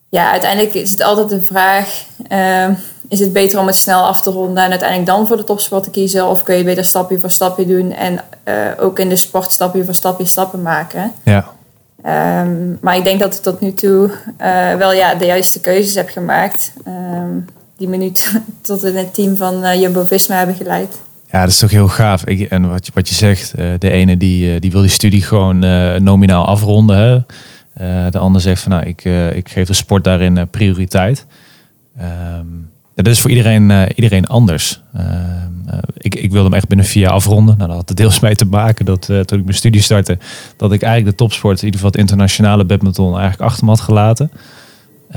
ja, 0.09 0.31
uiteindelijk 0.31 0.75
is 0.75 0.91
het 0.91 1.03
altijd 1.03 1.29
de 1.29 1.43
vraag: 1.43 2.05
uh, 2.29 2.69
is 3.09 3.21
het 3.21 3.33
beter 3.33 3.59
om 3.59 3.67
het 3.67 3.77
snel 3.77 4.07
af 4.07 4.23
te 4.23 4.31
ronden 4.31 4.65
en 4.65 4.71
uiteindelijk 4.71 5.09
dan 5.09 5.27
voor 5.27 5.37
de 5.37 5.45
topsport 5.45 5.83
te 5.83 5.91
kiezen? 5.91 6.27
Of 6.27 6.43
kun 6.43 6.57
je 6.57 6.65
beter 6.65 6.85
stapje 6.85 7.21
voor 7.21 7.31
stapje 7.31 7.67
doen 7.67 7.93
en 7.93 8.21
uh, 8.45 8.55
ook 8.79 8.99
in 8.99 9.09
de 9.09 9.17
sport 9.17 9.53
stapje 9.53 9.85
voor 9.85 9.95
stapje 9.95 10.25
stappen 10.25 10.63
maken? 10.63 11.13
Ja. 11.23 11.47
Um, 12.43 12.79
maar 12.81 12.97
ik 12.97 13.05
denk 13.05 13.21
dat 13.21 13.35
ik 13.35 13.43
tot 13.43 13.61
nu 13.61 13.75
toe 13.75 14.11
wel 14.79 14.93
ja, 14.93 15.15
de 15.15 15.27
juiste 15.27 15.61
keuzes 15.61 15.95
heb 15.95 16.09
gemaakt. 16.09 16.73
Um, 16.87 17.47
die 17.77 17.89
me 17.89 17.97
nu 17.97 18.13
tot 18.63 18.85
in 18.85 18.97
het 18.97 19.15
team 19.15 19.37
van 19.37 19.65
uh, 19.65 19.81
Jumbo-Visma 19.81 20.37
hebben 20.37 20.57
geleid. 20.57 20.97
Ja, 21.33 21.41
dat 21.41 21.49
is 21.49 21.59
toch 21.59 21.71
heel 21.71 21.89
gaaf. 21.89 22.25
Ik, 22.25 22.41
en 22.41 22.69
wat 22.69 22.87
je, 22.87 22.93
wat 22.95 23.09
je 23.09 23.15
zegt, 23.15 23.59
uh, 23.59 23.73
de 23.79 23.91
ene 23.91 24.17
die, 24.17 24.61
die 24.61 24.71
wil 24.71 24.81
die 24.81 24.91
studie 24.91 25.23
gewoon 25.23 25.59
nominaal 26.03 26.47
afronden. 26.47 26.97
Hè? 26.97 27.21
de 28.11 28.19
ander 28.19 28.41
zegt 28.41 28.63
van 28.63 28.73
nou, 28.73 28.87
ik, 28.87 29.05
ik 29.35 29.49
geef 29.49 29.67
de 29.67 29.73
sport 29.73 30.05
daarin 30.05 30.49
prioriteit. 30.51 31.27
Um, 32.01 32.71
dat 32.95 33.07
is 33.07 33.21
voor 33.21 33.31
iedereen, 33.31 33.93
iedereen 33.95 34.27
anders. 34.27 34.81
Uh, 34.97 35.03
ik, 35.97 36.15
ik 36.15 36.31
wilde 36.31 36.49
hem 36.49 36.57
echt 36.57 36.69
binnen 36.69 36.87
vier 36.87 37.03
jaar 37.03 37.13
afronden. 37.13 37.57
Nou, 37.57 37.69
dat 37.69 37.79
had 37.79 37.89
er 37.89 37.95
deels 37.95 38.21
mee 38.21 38.35
te 38.35 38.45
maken 38.45 38.85
dat 38.85 39.03
toen 39.03 39.39
ik 39.39 39.45
mijn 39.45 39.55
studie 39.55 39.83
startte, 39.83 40.19
dat 40.57 40.73
ik 40.73 40.83
eigenlijk 40.83 41.17
de 41.17 41.25
topsport, 41.25 41.59
in 41.59 41.65
ieder 41.65 41.81
geval 41.81 41.91
het 41.91 42.01
internationale 42.01 42.65
badminton, 42.65 43.13
eigenlijk 43.13 43.43
achter 43.43 43.65
me 43.65 43.71
had 43.71 43.81
gelaten. 43.81 44.31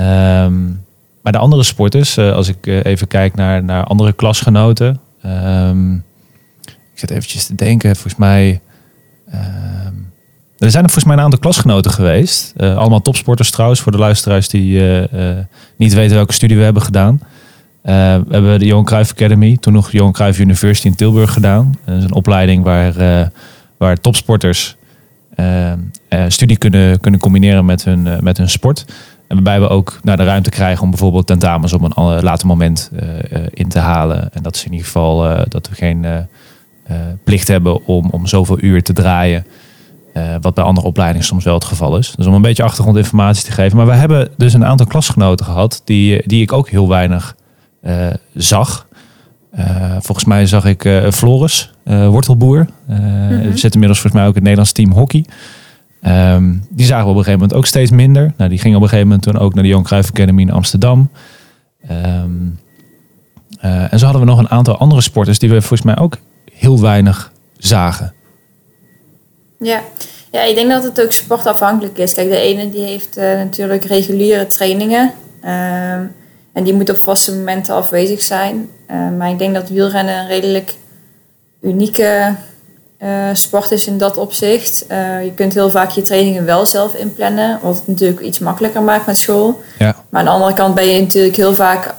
Um, 0.00 0.84
maar 1.22 1.32
de 1.32 1.38
andere 1.38 1.62
sporters, 1.62 2.18
als 2.18 2.48
ik 2.48 2.66
even 2.66 3.06
kijk 3.06 3.34
naar, 3.34 3.64
naar 3.64 3.84
andere 3.84 4.12
klasgenoten. 4.12 5.00
Um, 5.26 6.04
ik 6.64 6.98
zit 7.02 7.10
eventjes 7.10 7.46
te 7.46 7.54
denken, 7.54 7.94
volgens 7.94 8.16
mij. 8.16 8.60
Um, 9.34 10.10
er 10.58 10.70
zijn 10.70 10.84
er 10.84 10.90
volgens 10.90 11.04
mij 11.04 11.16
een 11.16 11.22
aantal 11.22 11.38
klasgenoten 11.38 11.90
geweest. 11.90 12.52
allemaal 12.56 13.02
topsporters 13.02 13.50
trouwens, 13.50 13.80
voor 13.80 13.92
de 13.92 13.98
luisteraars 13.98 14.48
die 14.48 14.80
niet 15.76 15.94
weten 15.94 16.16
welke 16.16 16.32
studie 16.32 16.56
we 16.56 16.62
hebben 16.62 16.82
gedaan. 16.82 17.20
We 17.82 17.90
hebben 18.28 18.58
de 18.58 18.66
Johan 18.66 18.84
Cruijff 18.84 19.10
Academy, 19.10 19.56
toen 19.56 19.72
nog 19.72 19.92
Johan 19.92 20.12
Cruijff 20.12 20.38
University 20.38 20.86
in 20.86 20.94
Tilburg 20.94 21.32
gedaan. 21.32 21.74
Dat 21.84 21.98
is 21.98 22.04
een 22.04 22.14
opleiding 22.14 22.64
waar, 22.64 22.94
waar 23.76 23.96
topsporters 23.96 24.76
uh, 25.36 25.72
studie 26.28 26.56
kunnen, 26.56 27.00
kunnen 27.00 27.20
combineren 27.20 27.64
met 27.64 27.84
hun, 27.84 28.18
met 28.20 28.36
hun 28.36 28.50
sport. 28.50 28.84
En 29.28 29.34
waarbij 29.34 29.60
we 29.60 29.68
ook 29.68 29.98
naar 30.02 30.16
de 30.16 30.24
ruimte 30.24 30.50
krijgen 30.50 30.82
om 30.82 30.90
bijvoorbeeld 30.90 31.26
tentamens 31.26 31.72
op 31.72 31.82
een 31.82 32.22
later 32.22 32.46
moment 32.46 32.90
in 33.50 33.68
te 33.68 33.78
halen. 33.78 34.32
En 34.32 34.42
dat 34.42 34.54
is 34.56 34.64
in 34.64 34.70
ieder 34.70 34.86
geval 34.86 35.44
dat 35.48 35.68
we 35.68 35.74
geen 35.74 36.06
plicht 37.24 37.48
hebben 37.48 37.86
om, 37.86 38.10
om 38.10 38.26
zoveel 38.26 38.58
uur 38.60 38.82
te 38.82 38.92
draaien. 38.92 39.46
wat 40.40 40.54
bij 40.54 40.64
andere 40.64 40.86
opleidingen 40.86 41.26
soms 41.26 41.44
wel 41.44 41.54
het 41.54 41.64
geval 41.64 41.98
is. 41.98 42.14
Dus 42.16 42.26
om 42.26 42.34
een 42.34 42.42
beetje 42.42 42.62
achtergrondinformatie 42.62 43.44
te 43.44 43.52
geven. 43.52 43.76
Maar 43.76 43.86
we 43.86 43.92
hebben 43.92 44.28
dus 44.36 44.52
een 44.52 44.64
aantal 44.64 44.86
klasgenoten 44.86 45.46
gehad 45.46 45.82
die, 45.84 46.22
die 46.26 46.42
ik 46.42 46.52
ook 46.52 46.68
heel 46.68 46.88
weinig 46.88 47.36
zag. 48.34 48.86
Volgens 49.98 50.24
mij 50.24 50.46
zag 50.46 50.64
ik 50.64 50.88
Floris, 51.10 51.72
wortelboer. 51.84 52.66
Mm-hmm. 52.86 53.56
Zit 53.56 53.72
inmiddels 53.72 54.00
volgens 54.00 54.12
mij 54.12 54.22
ook 54.22 54.28
in 54.28 54.34
het 54.34 54.42
Nederlands 54.42 54.72
team 54.72 54.92
hockey. 54.92 55.24
Um, 56.08 56.66
die 56.70 56.86
zagen 56.86 57.04
we 57.04 57.10
op 57.10 57.16
een 57.16 57.24
gegeven 57.24 57.40
moment 57.40 57.58
ook 57.58 57.66
steeds 57.66 57.90
minder. 57.90 58.32
Nou, 58.36 58.50
die 58.50 58.58
ging 58.58 58.76
op 58.76 58.82
een 58.82 58.88
gegeven 58.88 59.08
moment 59.08 59.26
toen 59.26 59.38
ook 59.38 59.54
naar 59.54 59.62
de 59.62 59.68
Johan 59.68 59.84
Cruijff 59.84 60.10
Academy 60.10 60.42
in 60.42 60.50
Amsterdam. 60.50 61.10
Um, 61.90 62.58
en 63.60 63.98
zo 63.98 64.04
hadden 64.04 64.22
we 64.22 64.28
nog 64.28 64.38
een 64.38 64.50
aantal 64.50 64.78
andere 64.78 65.00
sporters 65.00 65.38
die 65.38 65.48
we 65.48 65.60
volgens 65.60 65.82
mij 65.82 65.98
ook 65.98 66.16
heel 66.52 66.80
weinig 66.80 67.32
zagen. 67.58 68.14
Ja. 69.58 69.80
ja, 70.32 70.42
ik 70.42 70.54
denk 70.54 70.70
dat 70.70 70.82
het 70.82 71.02
ook 71.02 71.12
sportafhankelijk 71.12 71.98
is. 71.98 72.14
Kijk, 72.14 72.28
de 72.28 72.36
ene 72.36 72.70
die 72.70 72.84
heeft 72.84 73.16
natuurlijk 73.16 73.84
reguliere 73.84 74.46
trainingen. 74.46 75.12
Um, 75.44 76.12
en 76.52 76.64
die 76.64 76.74
moet 76.74 76.90
op 76.90 77.02
vaste 77.02 77.34
momenten 77.34 77.74
afwezig 77.74 78.22
zijn. 78.22 78.68
Maar 79.18 79.30
ik 79.30 79.38
denk 79.38 79.54
dat 79.54 79.68
wielrennen 79.68 80.18
een 80.18 80.26
redelijk 80.26 80.74
unieke 81.60 82.34
uh, 83.02 83.28
sport 83.32 83.70
is 83.70 83.86
in 83.86 83.98
dat 83.98 84.16
opzicht. 84.16 84.84
Uh, 84.90 85.24
je 85.24 85.32
kunt 85.34 85.54
heel 85.54 85.70
vaak 85.70 85.90
je 85.90 86.02
trainingen 86.02 86.44
wel 86.44 86.66
zelf 86.66 86.94
inplannen, 86.94 87.58
wat 87.62 87.76
het 87.76 87.86
natuurlijk 87.86 88.20
iets 88.20 88.38
makkelijker 88.38 88.82
maakt 88.82 89.06
met 89.06 89.18
school. 89.18 89.60
Ja. 89.78 89.96
Maar 90.08 90.20
aan 90.20 90.26
de 90.26 90.32
andere 90.32 90.54
kant 90.54 90.74
ben 90.74 90.88
je 90.88 91.00
natuurlijk 91.00 91.36
heel 91.36 91.54
vaak 91.54 91.94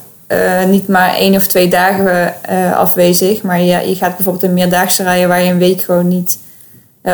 niet 0.68 0.88
maar 0.88 1.16
één 1.16 1.36
of 1.36 1.48
twee 1.48 1.68
dagen 1.68 2.34
afwezig. 2.76 3.42
Maar 3.42 3.62
je, 3.62 3.90
je 3.90 3.96
gaat 3.96 4.16
bijvoorbeeld 4.16 4.44
een 4.44 4.54
meerdaagse 4.54 5.04
rijden 5.04 5.28
waar 5.28 5.42
je 5.42 5.52
een 5.52 5.58
week 5.58 5.82
gewoon 5.82 6.08
niet 6.08 6.38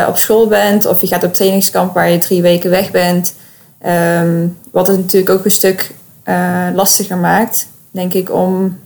op 0.08 0.18
school 0.18 0.48
bent. 0.48 0.86
Of 0.86 1.02
je 1.02 1.08
gaat 1.08 1.24
op 1.24 1.34
trainingskamp 1.34 1.94
waar 1.94 2.10
je 2.10 2.18
drie 2.18 2.42
weken 2.42 2.70
weg 2.70 2.92
bent. 2.92 3.36
Um, 3.86 4.58
wat 4.72 4.88
het 4.88 4.98
natuurlijk 4.98 5.30
ook 5.30 5.46
een 5.46 5.52
stuk 5.52 5.92
lastiger 6.74 7.18
maakt, 7.18 7.68
denk 7.92 8.14
ik, 8.14 8.32
om 8.32 8.80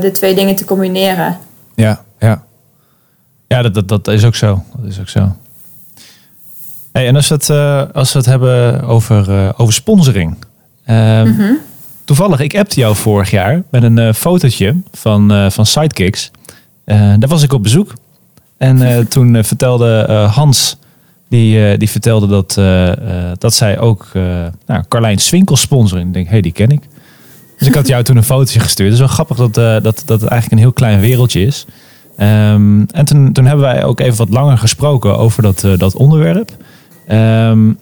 de 0.00 0.10
twee 0.12 0.34
dingen 0.34 0.56
te 0.56 0.64
combineren. 0.64 1.38
Ja, 1.74 2.02
ja. 2.18 2.44
Ja, 3.48 3.62
dat, 3.62 3.74
dat, 3.74 3.88
dat 3.88 4.08
is 4.08 4.24
ook 4.24 4.34
zo. 4.34 4.64
Dat 4.76 4.90
is 4.90 5.00
ook 5.00 5.08
zo. 5.08 5.36
Hey, 6.92 7.06
en 7.06 7.16
als 7.16 7.28
we 7.28 7.34
het, 7.34 7.48
uh, 7.48 7.82
als 7.92 8.12
we 8.12 8.18
het 8.18 8.28
hebben 8.28 8.82
over, 8.82 9.52
over 9.58 9.74
sponsoring. 9.74 10.36
Mm 10.86 11.24
-hmm. 11.24 11.58
Toevallig, 12.04 12.40
ik 12.40 12.56
appte 12.56 12.80
jou 12.80 12.96
vorig 12.96 13.30
jaar 13.30 13.62
met 13.70 13.82
een 13.82 14.14
fotootje 14.14 14.76
van, 14.92 15.50
van 15.52 15.66
Sidekicks. 15.66 16.30
daar 16.84 17.28
was 17.28 17.42
ik 17.42 17.52
op 17.52 17.62
bezoek. 17.62 17.92
En 18.56 18.78
toen 19.08 19.44
vertelde 19.44 20.06
Hans 20.32 20.76
die, 21.28 21.76
die 21.76 21.90
vertelde 21.90 22.26
dat, 22.26 22.54
dat 23.40 23.54
zij 23.54 23.78
ook 23.78 24.10
nou, 24.66 24.84
Carlijn 24.88 25.18
Swinkel 25.18 25.56
sponsoren. 25.56 26.06
Ik 26.06 26.12
denk, 26.12 26.26
hé, 26.26 26.32
hey, 26.32 26.40
die 26.40 26.52
ken 26.52 26.70
ik. 26.70 26.82
Dus 27.58 27.68
ik 27.68 27.74
had 27.74 27.86
jou 27.86 28.02
toen 28.02 28.16
een 28.16 28.24
fotootje 28.24 28.60
gestuurd. 28.60 28.88
Het 28.90 29.00
is 29.00 29.04
wel 29.06 29.14
grappig 29.14 29.36
dat, 29.36 29.54
dat, 29.54 29.82
dat 29.82 30.20
het 30.20 30.30
eigenlijk 30.30 30.52
een 30.52 30.58
heel 30.58 30.72
klein 30.72 31.00
wereldje 31.00 31.40
is. 31.40 31.66
Um, 32.18 32.86
en 32.90 33.04
toen, 33.04 33.44
hebben 33.46 33.60
wij 33.60 33.84
ook 33.84 34.00
even 34.00 34.16
wat 34.16 34.28
langer 34.28 34.58
gesproken 34.58 35.18
over 35.18 35.42
dat, 35.42 35.64
dat 35.78 35.94
onderwerp. 35.94 36.50
Um, 37.08 37.78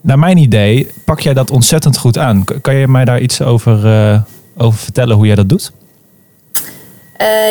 naar 0.00 0.18
mijn 0.18 0.36
idee 0.36 0.90
pak 1.04 1.20
jij 1.20 1.34
dat 1.34 1.50
ontzettend 1.50 1.98
goed 1.98 2.18
aan. 2.18 2.44
Kan 2.60 2.74
je 2.74 2.88
mij 2.88 3.04
daar 3.04 3.20
iets 3.20 3.42
over, 3.42 3.74
over 4.56 4.78
vertellen 4.78 5.16
hoe 5.16 5.26
jij 5.26 5.34
dat 5.34 5.48
doet? 5.48 5.72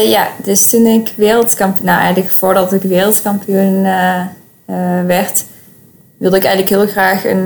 ja, 0.03 0.27
dus 0.43 0.69
toen 0.69 0.85
ik 0.85 1.13
wereldkampioen, 1.15 1.85
nou 1.85 2.23
voordat 2.27 2.73
ik 2.73 2.81
wereldkampioen 2.81 3.81
werd, 5.05 5.45
wilde 6.17 6.37
ik 6.37 6.43
eigenlijk 6.43 6.69
heel 6.69 6.87
graag 6.87 7.25
een, 7.25 7.45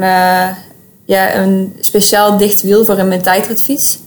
ja, 1.05 1.35
een 1.35 1.75
speciaal 1.79 2.37
dicht 2.37 2.61
wiel 2.61 2.85
voor 2.85 2.97
in 2.97 3.07
mijn 3.07 3.21
tijdritfiets. 3.21 3.99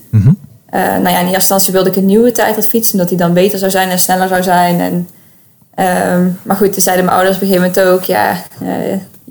Uh, 0.75 0.81
nou 0.81 1.09
ja, 1.09 1.19
in 1.19 1.25
eerste 1.25 1.35
instantie 1.35 1.73
wilde 1.73 1.91
ik 1.91 1.97
een 1.97 2.07
nieuwe 2.07 2.33
tijdritfiets, 2.33 2.93
omdat 2.93 3.09
die 3.09 3.19
dan 3.19 3.33
beter 3.33 3.59
zou 3.59 3.71
zijn 3.71 3.91
en 3.91 3.99
sneller 3.99 4.29
zou 4.29 4.43
zijn. 4.43 4.81
En, 4.81 5.09
um, 6.13 6.39
maar 6.43 6.57
goed, 6.57 6.73
toen 6.73 6.83
zeiden 6.83 7.05
mijn 7.05 7.17
ouders 7.17 7.37
op 7.37 7.43
een 7.43 7.49
gegeven 7.49 7.73
moment 7.73 7.95
ook, 7.95 8.05
ja, 8.05 8.37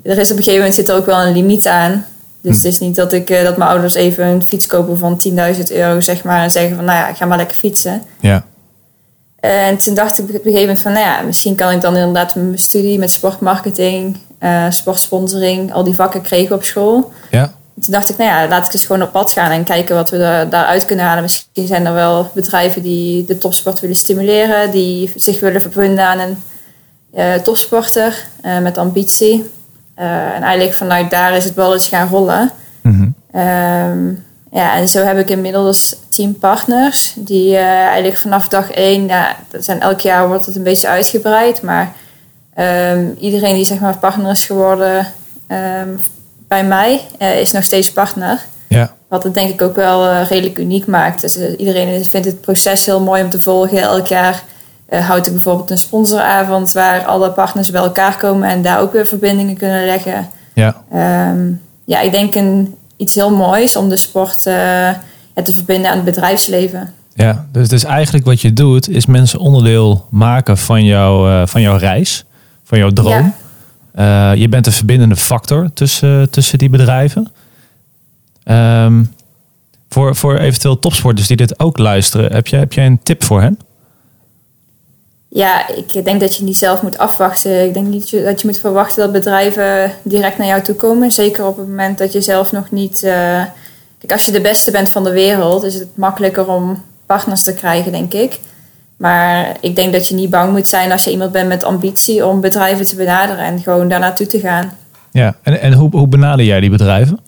er 0.02 0.18
is 0.18 0.30
op 0.30 0.36
een 0.36 0.42
gegeven 0.42 0.54
moment 0.54 0.74
zit 0.74 0.88
er 0.88 0.94
ook 0.96 1.06
wel 1.06 1.20
een 1.20 1.32
limiet 1.32 1.66
aan. 1.66 2.06
Dus 2.40 2.56
mm. 2.56 2.62
het 2.62 2.64
is 2.64 2.78
niet 2.78 2.96
dat, 2.96 3.12
ik, 3.12 3.28
dat 3.28 3.56
mijn 3.56 3.70
ouders 3.70 3.94
even 3.94 4.26
een 4.26 4.46
fiets 4.46 4.66
kopen 4.66 4.98
van 4.98 5.20
10.000 5.28 5.32
euro, 5.68 6.00
zeg 6.00 6.24
maar, 6.24 6.42
en 6.42 6.50
zeggen 6.50 6.76
van, 6.76 6.84
nou 6.84 6.98
ja, 6.98 7.14
ga 7.14 7.26
maar 7.26 7.38
lekker 7.38 7.56
fietsen. 7.56 8.02
Ja. 8.20 8.44
En 9.40 9.76
toen 9.76 9.94
dacht 9.94 10.18
ik 10.18 10.24
op 10.24 10.30
een 10.30 10.40
gegeven 10.40 10.60
moment 10.60 10.80
van, 10.80 10.92
nou 10.92 11.04
ja, 11.04 11.20
misschien 11.20 11.54
kan 11.54 11.72
ik 11.72 11.80
dan 11.80 11.96
inderdaad 11.96 12.34
mijn 12.34 12.58
studie 12.58 12.98
met 12.98 13.10
sportmarketing, 13.10 14.16
sportsponsoring, 14.68 15.72
al 15.72 15.84
die 15.84 15.94
vakken 15.94 16.22
kregen 16.22 16.56
op 16.56 16.64
school. 16.64 17.12
Ja. 17.30 17.52
En 17.76 17.82
toen 17.82 17.92
dacht 17.92 18.08
ik, 18.08 18.16
nou 18.16 18.30
ja, 18.30 18.48
laat 18.48 18.66
ik 18.66 18.72
eens 18.72 18.84
gewoon 18.84 19.02
op 19.02 19.12
pad 19.12 19.32
gaan 19.32 19.50
en 19.50 19.64
kijken 19.64 19.94
wat 19.94 20.10
we 20.10 20.18
daar, 20.18 20.48
daaruit 20.48 20.84
kunnen 20.84 21.04
halen. 21.04 21.22
Misschien 21.22 21.66
zijn 21.66 21.86
er 21.86 21.92
wel 21.92 22.30
bedrijven 22.34 22.82
die 22.82 23.24
de 23.24 23.38
topsport 23.38 23.80
willen 23.80 23.96
stimuleren, 23.96 24.70
die 24.70 25.12
zich 25.16 25.40
willen 25.40 25.60
verbinden 25.60 26.04
aan 26.04 26.18
een 26.18 26.42
uh, 27.14 27.34
topsporter 27.34 28.26
uh, 28.44 28.58
met 28.58 28.78
ambitie. 28.78 29.50
en 29.94 30.42
eigenlijk 30.42 30.76
vanuit 30.76 31.10
daar 31.10 31.36
is 31.36 31.44
het 31.44 31.54
wel 31.54 31.72
eens 31.72 31.88
gaan 31.88 32.08
rollen. 32.08 32.50
-hmm. 32.82 33.14
um, 33.34 34.24
ja, 34.50 34.74
en 34.74 34.88
zo 34.88 35.04
heb 35.04 35.18
ik 35.18 35.30
inmiddels 35.30 35.96
tien 36.08 36.38
partners 36.38 37.12
die 37.16 37.56
eigenlijk 37.56 38.16
vanaf 38.16 38.48
dag 38.48 38.70
één, 38.70 39.06
ja, 39.06 39.36
dat 39.48 39.64
zijn 39.64 39.80
elk 39.80 40.00
jaar 40.00 40.28
wordt 40.28 40.46
het 40.46 40.56
een 40.56 40.62
beetje 40.62 40.88
uitgebreid, 40.88 41.62
maar 41.62 41.92
um, 42.58 43.16
iedereen 43.20 43.54
die 43.54 43.64
zeg 43.64 43.78
maar 43.78 43.98
partner 43.98 44.30
is 44.30 44.46
geworden 44.46 45.06
um, 45.48 46.00
bij 46.48 46.64
mij, 46.64 47.00
uh, 47.22 47.40
is 47.40 47.52
nog 47.52 47.64
steeds 47.64 47.92
partner. 47.92 48.44
Ja. 48.68 48.94
Wat 49.08 49.22
het 49.22 49.34
denk 49.34 49.50
ik 49.50 49.62
ook 49.62 49.76
wel 49.76 50.04
uh, 50.04 50.26
redelijk 50.28 50.58
uniek 50.58 50.86
maakt. 50.86 51.20
Dus 51.20 51.38
iedereen 51.56 52.04
vindt 52.04 52.26
het 52.26 52.40
proces 52.40 52.86
heel 52.86 53.00
mooi 53.00 53.22
om 53.22 53.30
te 53.30 53.40
volgen. 53.40 53.80
Elk 53.80 54.06
jaar 54.06 54.42
houd 54.88 55.26
ik 55.26 55.32
bijvoorbeeld 55.32 55.70
een 55.70 55.78
sponsoravond 55.78 56.72
waar 56.72 57.04
alle 57.04 57.30
partners 57.30 57.70
bij 57.70 57.80
elkaar 57.80 58.16
komen 58.16 58.48
en 58.48 58.62
daar 58.62 58.80
ook 58.80 58.92
weer 58.92 59.06
verbindingen 59.06 59.56
kunnen 59.56 59.84
leggen. 59.84 60.28
Ja, 60.54 60.82
um, 61.30 61.60
ja 61.84 62.00
ik 62.00 62.12
denk 62.12 62.34
een 62.34 62.74
iets 62.96 63.14
heel 63.14 63.30
moois 63.30 63.76
om 63.76 63.88
de 63.88 63.96
sport 63.96 64.42
te 64.42 64.94
verbinden 65.34 65.90
aan 65.90 65.96
het 65.96 66.04
bedrijfsleven. 66.04 66.92
Ja, 67.14 67.46
dus, 67.52 67.68
dus 67.68 67.84
eigenlijk 67.84 68.24
wat 68.24 68.40
je 68.40 68.52
doet 68.52 68.88
is 68.88 69.06
mensen 69.06 69.38
onderdeel 69.38 70.06
maken 70.10 70.58
van, 70.58 70.84
jou, 70.84 71.46
van 71.48 71.60
jouw 71.60 71.76
reis, 71.76 72.24
van 72.64 72.78
jouw 72.78 72.90
droom. 72.90 73.12
Ja. 73.12 73.32
Uh, 73.98 74.34
je 74.34 74.48
bent 74.48 74.66
een 74.66 74.72
verbindende 74.72 75.16
factor 75.16 75.72
tussen, 75.72 76.30
tussen 76.30 76.58
die 76.58 76.70
bedrijven. 76.70 77.32
Um, 78.44 79.14
Voor, 79.88 80.16
voor 80.16 80.36
eventueel 80.38 80.78
topsporters 80.78 81.26
die 81.26 81.36
dit 81.36 81.58
ook 81.60 81.78
luisteren, 81.78 82.32
heb 82.32 82.46
jij, 82.46 82.60
heb 82.60 82.76
een 82.76 83.02
tip 83.02 83.24
voor 83.24 83.40
hen? 83.40 83.58
Ja, 85.28 85.68
ik 85.68 86.04
denk 86.04 86.20
dat 86.20 86.36
je 86.36 86.44
niet 86.44 86.56
zelf 86.56 86.82
moet 86.82 86.98
afwachten. 86.98 87.64
Ik 87.64 87.74
denk 87.74 87.86
niet 87.86 88.10
dat 88.24 88.40
je 88.40 88.46
moet 88.46 88.58
verwachten 88.58 89.02
dat 89.02 89.12
bedrijven 89.12 89.92
direct 90.02 90.38
naar 90.38 90.46
jou 90.46 90.62
toe 90.62 90.74
komen. 90.74 91.12
Zeker 91.12 91.46
op 91.46 91.56
het 91.56 91.68
moment 91.68 91.98
dat 91.98 92.12
je 92.12 92.20
zelf 92.20 92.52
nog 92.52 92.70
niet. 92.70 93.02
Uh... 93.04 93.42
Kijk, 93.98 94.12
als 94.12 94.24
je 94.24 94.32
de 94.32 94.40
beste 94.40 94.70
bent 94.70 94.90
van 94.90 95.04
de 95.04 95.12
wereld, 95.12 95.62
is 95.64 95.74
het 95.74 95.96
makkelijker 95.96 96.48
om 96.48 96.82
partners 97.06 97.42
te 97.42 97.54
krijgen, 97.54 97.92
denk 97.92 98.14
ik. 98.14 98.40
Maar 98.96 99.56
ik 99.60 99.76
denk 99.76 99.92
dat 99.92 100.08
je 100.08 100.14
niet 100.14 100.30
bang 100.30 100.52
moet 100.52 100.68
zijn 100.68 100.92
als 100.92 101.04
je 101.04 101.10
iemand 101.10 101.32
bent 101.32 101.48
met 101.48 101.64
ambitie 101.64 102.26
om 102.26 102.40
bedrijven 102.40 102.86
te 102.86 102.96
benaderen 102.96 103.44
en 103.44 103.60
gewoon 103.60 103.88
daar 103.88 104.00
naartoe 104.00 104.26
te 104.26 104.38
gaan. 104.38 104.72
Ja, 105.10 105.34
en, 105.42 105.60
en 105.60 105.72
hoe, 105.72 105.88
hoe 105.90 106.08
benader 106.08 106.44
jij 106.44 106.60
die 106.60 106.70
bedrijven? 106.70 107.20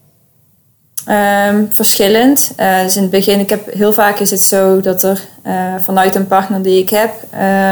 Um, 1.08 1.68
verschillend. 1.70 2.52
Uh, 2.60 2.80
dus 2.80 2.96
in 2.96 3.02
het 3.02 3.10
begin, 3.10 3.40
ik 3.40 3.50
heb 3.50 3.72
heel 3.72 3.92
vaak 3.92 4.18
is 4.18 4.30
het 4.30 4.40
zo 4.40 4.80
dat 4.80 5.02
er 5.02 5.20
uh, 5.46 5.74
vanuit 5.80 6.14
een 6.14 6.26
partner 6.26 6.62
die 6.62 6.82
ik 6.82 6.90
heb, 6.90 7.10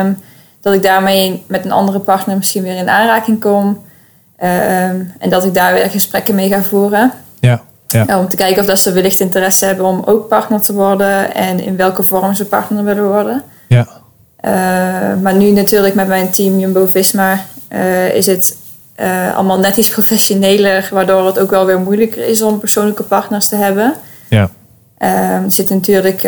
um, 0.00 0.18
dat 0.60 0.74
ik 0.74 0.82
daarmee 0.82 1.44
met 1.46 1.64
een 1.64 1.72
andere 1.72 1.98
partner 1.98 2.36
misschien 2.36 2.62
weer 2.62 2.76
in 2.76 2.88
aanraking 2.88 3.40
kom. 3.40 3.66
Um, 3.66 5.12
en 5.18 5.30
dat 5.30 5.44
ik 5.44 5.54
daar 5.54 5.72
weer 5.72 5.90
gesprekken 5.90 6.34
mee 6.34 6.48
ga 6.48 6.62
voeren. 6.62 7.12
Ja, 7.40 7.62
ja. 7.86 8.18
om 8.18 8.28
te 8.28 8.36
kijken 8.36 8.60
of 8.60 8.66
dat 8.66 8.78
ze 8.78 8.92
wellicht 8.92 9.20
interesse 9.20 9.64
hebben 9.64 9.86
om 9.86 10.02
ook 10.04 10.28
partner 10.28 10.60
te 10.60 10.72
worden 10.72 11.34
en 11.34 11.60
in 11.60 11.76
welke 11.76 12.02
vorm 12.02 12.34
ze 12.34 12.44
partner 12.44 12.84
willen 12.84 13.08
worden. 13.08 13.42
Uh, 14.46 14.52
maar 15.22 15.34
nu 15.34 15.50
natuurlijk 15.50 15.94
met 15.94 16.08
mijn 16.08 16.30
team 16.30 16.58
Jumbo-Visma 16.58 17.40
is 18.12 18.26
het 18.26 18.56
uh, 19.00 19.34
allemaal 19.34 19.58
net 19.58 19.76
iets 19.76 19.88
professioneler, 19.88 20.88
waardoor 20.92 21.26
het 21.26 21.38
ook 21.38 21.50
wel 21.50 21.66
weer 21.66 21.78
moeilijker 21.78 22.28
is 22.28 22.42
om 22.42 22.58
persoonlijke 22.58 23.02
partners 23.02 23.48
te 23.48 23.56
hebben. 23.56 23.94
Ja. 24.28 24.50
Um, 25.38 25.50
zit 25.50 25.70
natuurlijk, 25.70 26.22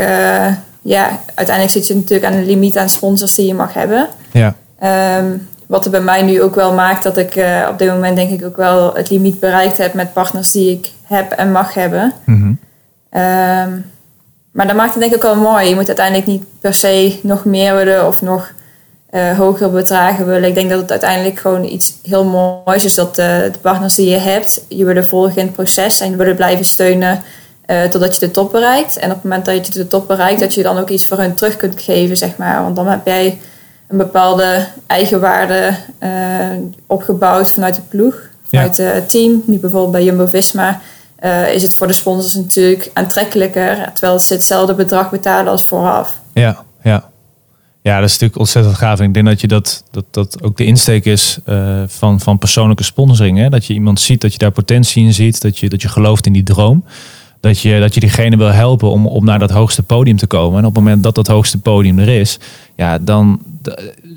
ja, 0.83 1.21
uiteindelijk 1.35 1.71
zit 1.71 1.87
je 1.87 1.95
natuurlijk 1.95 2.33
aan 2.33 2.39
een 2.39 2.47
limiet 2.47 2.77
aan 2.77 2.89
sponsors 2.89 3.35
die 3.35 3.47
je 3.47 3.55
mag 3.55 3.75
hebben. 3.75 4.09
Ja. 4.33 4.55
Um, 5.19 5.49
wat 5.69 5.85
er 5.85 5.91
bij 5.91 6.01
mij 6.01 6.23
nu 6.23 6.43
ook 6.43 6.55
wel 6.55 6.75
maakt 6.75 7.03
dat 7.03 7.17
ik 7.17 7.37
uh, 7.37 7.67
op 7.71 7.79
dit 7.79 7.89
moment 7.89 8.17
denk 8.17 8.31
ik 8.31 8.47
ook 8.47 8.57
wel 8.57 8.95
het 8.95 9.11
limiet 9.11 9.41
bereikt 9.41 9.79
heb 9.79 9.95
met 9.95 10.13
partners 10.13 10.53
die 10.53 10.71
ik 10.71 10.91
heb 11.03 11.33
en 11.33 11.53
mag 11.53 11.75
hebben. 11.75 12.13
Mm 12.25 12.59
-hmm. 13.11 13.23
um, 13.23 13.85
maar 14.59 14.67
dat 14.67 14.77
maakt 14.77 14.95
het 14.95 15.01
denk 15.01 15.15
ik 15.15 15.25
ook 15.25 15.35
wel 15.35 15.43
mooi. 15.43 15.69
Je 15.69 15.75
moet 15.75 15.87
uiteindelijk 15.87 16.27
niet 16.27 16.45
per 16.61 16.75
se 16.75 17.19
nog 17.23 17.45
meer 17.45 17.75
willen 17.75 18.07
of 18.07 18.23
nog 18.23 18.53
uh, 19.11 19.39
hogere 19.39 19.69
bedragen 19.69 20.27
willen. 20.27 20.49
Ik 20.49 20.55
denk 20.55 20.71
dat 20.71 20.81
het 20.81 20.91
uiteindelijk 20.91 21.39
gewoon 21.39 21.65
iets 21.65 21.95
heel 22.03 22.25
moois 22.25 22.85
is 22.85 22.95
dat 22.95 23.15
de, 23.15 23.49
de 23.53 23.59
partners 23.59 23.95
die 23.95 24.09
je 24.09 24.17
hebt, 24.17 24.65
je 24.69 24.85
willen 24.85 25.07
volgen 25.07 25.37
in 25.37 25.47
het 25.47 25.55
proces 25.55 26.01
en 26.01 26.11
je 26.11 26.17
willen 26.17 26.37
blijven 26.37 26.65
steunen 26.65 27.23
uh, 27.67 27.83
totdat 27.83 28.15
je 28.15 28.21
de 28.21 28.31
top 28.31 28.53
bereikt. 28.53 28.97
En 28.97 29.09
op 29.09 29.15
het 29.15 29.23
moment 29.23 29.45
dat 29.45 29.67
je 29.67 29.73
de 29.73 29.87
top 29.87 30.07
bereikt, 30.07 30.41
dat 30.41 30.55
je 30.55 30.63
dan 30.63 30.79
ook 30.79 30.89
iets 30.89 31.07
voor 31.07 31.19
hun 31.19 31.35
terug 31.35 31.57
kunt 31.57 31.83
geven, 31.83 32.17
zeg 32.17 32.37
maar. 32.37 32.63
Want 32.63 32.77
dan 32.77 32.87
heb 32.87 33.07
jij 33.07 33.39
een 33.89 33.97
bepaalde 33.97 34.67
eigenwaarde 34.87 35.75
uh, 36.03 36.11
opgebouwd 36.87 37.51
vanuit 37.51 37.75
de 37.75 37.83
ploeg, 37.89 38.15
vanuit 38.49 38.77
ja. 38.77 38.85
het 38.85 39.11
team. 39.11 39.43
Nu 39.45 39.59
bijvoorbeeld 39.59 39.93
bij 39.93 40.05
Jumbo-Visma 41.21 41.47
is 41.47 41.63
het 41.63 41.75
voor 41.75 41.87
de 41.87 41.93
sponsors 41.93 42.35
natuurlijk 42.35 42.91
aantrekkelijker, 42.93 43.91
terwijl 43.95 44.19
ze 44.19 44.35
hetzelfde 44.35 44.75
bedrag 44.75 45.11
betalen 45.11 45.53
als 45.53 45.65
vooraf. 45.65 46.19
Ja, 46.35 46.65
ja. 46.83 47.11
Ja, 47.83 47.95
dat 47.95 48.05
is 48.05 48.13
natuurlijk 48.13 48.39
ontzettend 48.39 48.77
gaaf. 48.77 48.99
En 48.99 49.05
ik 49.05 49.15
denk 49.15 49.27
dat 49.27 49.41
je 49.41 49.47
dat, 49.47 49.85
dat, 49.91 50.05
dat 50.11 50.43
ook 50.43 50.57
de 50.57 50.65
insteek 50.65 51.05
is 51.05 51.39
uh, 51.49 51.83
van, 51.87 52.21
van 52.21 52.39
persoonlijke 52.39 52.83
sponsoring. 52.83 53.39
Hè? 53.39 53.49
Dat 53.49 53.67
je 53.67 53.75
iemand 53.75 54.01
ziet, 54.01 54.21
dat 54.21 54.33
je 54.33 54.39
daar 54.39 54.51
potentie 54.51 55.05
in 55.05 55.15
ziet, 55.15 55.41
dat 55.41 55.59
je, 55.59 55.69
dat 55.69 55.83
je 55.83 55.89
gelooft 55.89 56.27
in 56.27 56.33
die 56.33 56.43
droom. 56.43 56.85
Dat 57.41 57.61
je, 57.61 57.81
dat 57.81 57.95
je 57.95 58.01
diegene 58.01 58.37
wil 58.37 58.53
helpen 58.53 58.91
om, 58.91 59.07
om 59.07 59.25
naar 59.25 59.39
dat 59.39 59.51
hoogste 59.51 59.83
podium 59.83 60.17
te 60.17 60.27
komen. 60.27 60.59
En 60.59 60.65
op 60.65 60.75
het 60.75 60.85
moment 60.85 61.03
dat 61.03 61.15
dat 61.15 61.27
hoogste 61.27 61.59
podium 61.59 61.99
er 61.99 62.09
is, 62.09 62.39
ja, 62.77 62.99
dan 62.99 63.41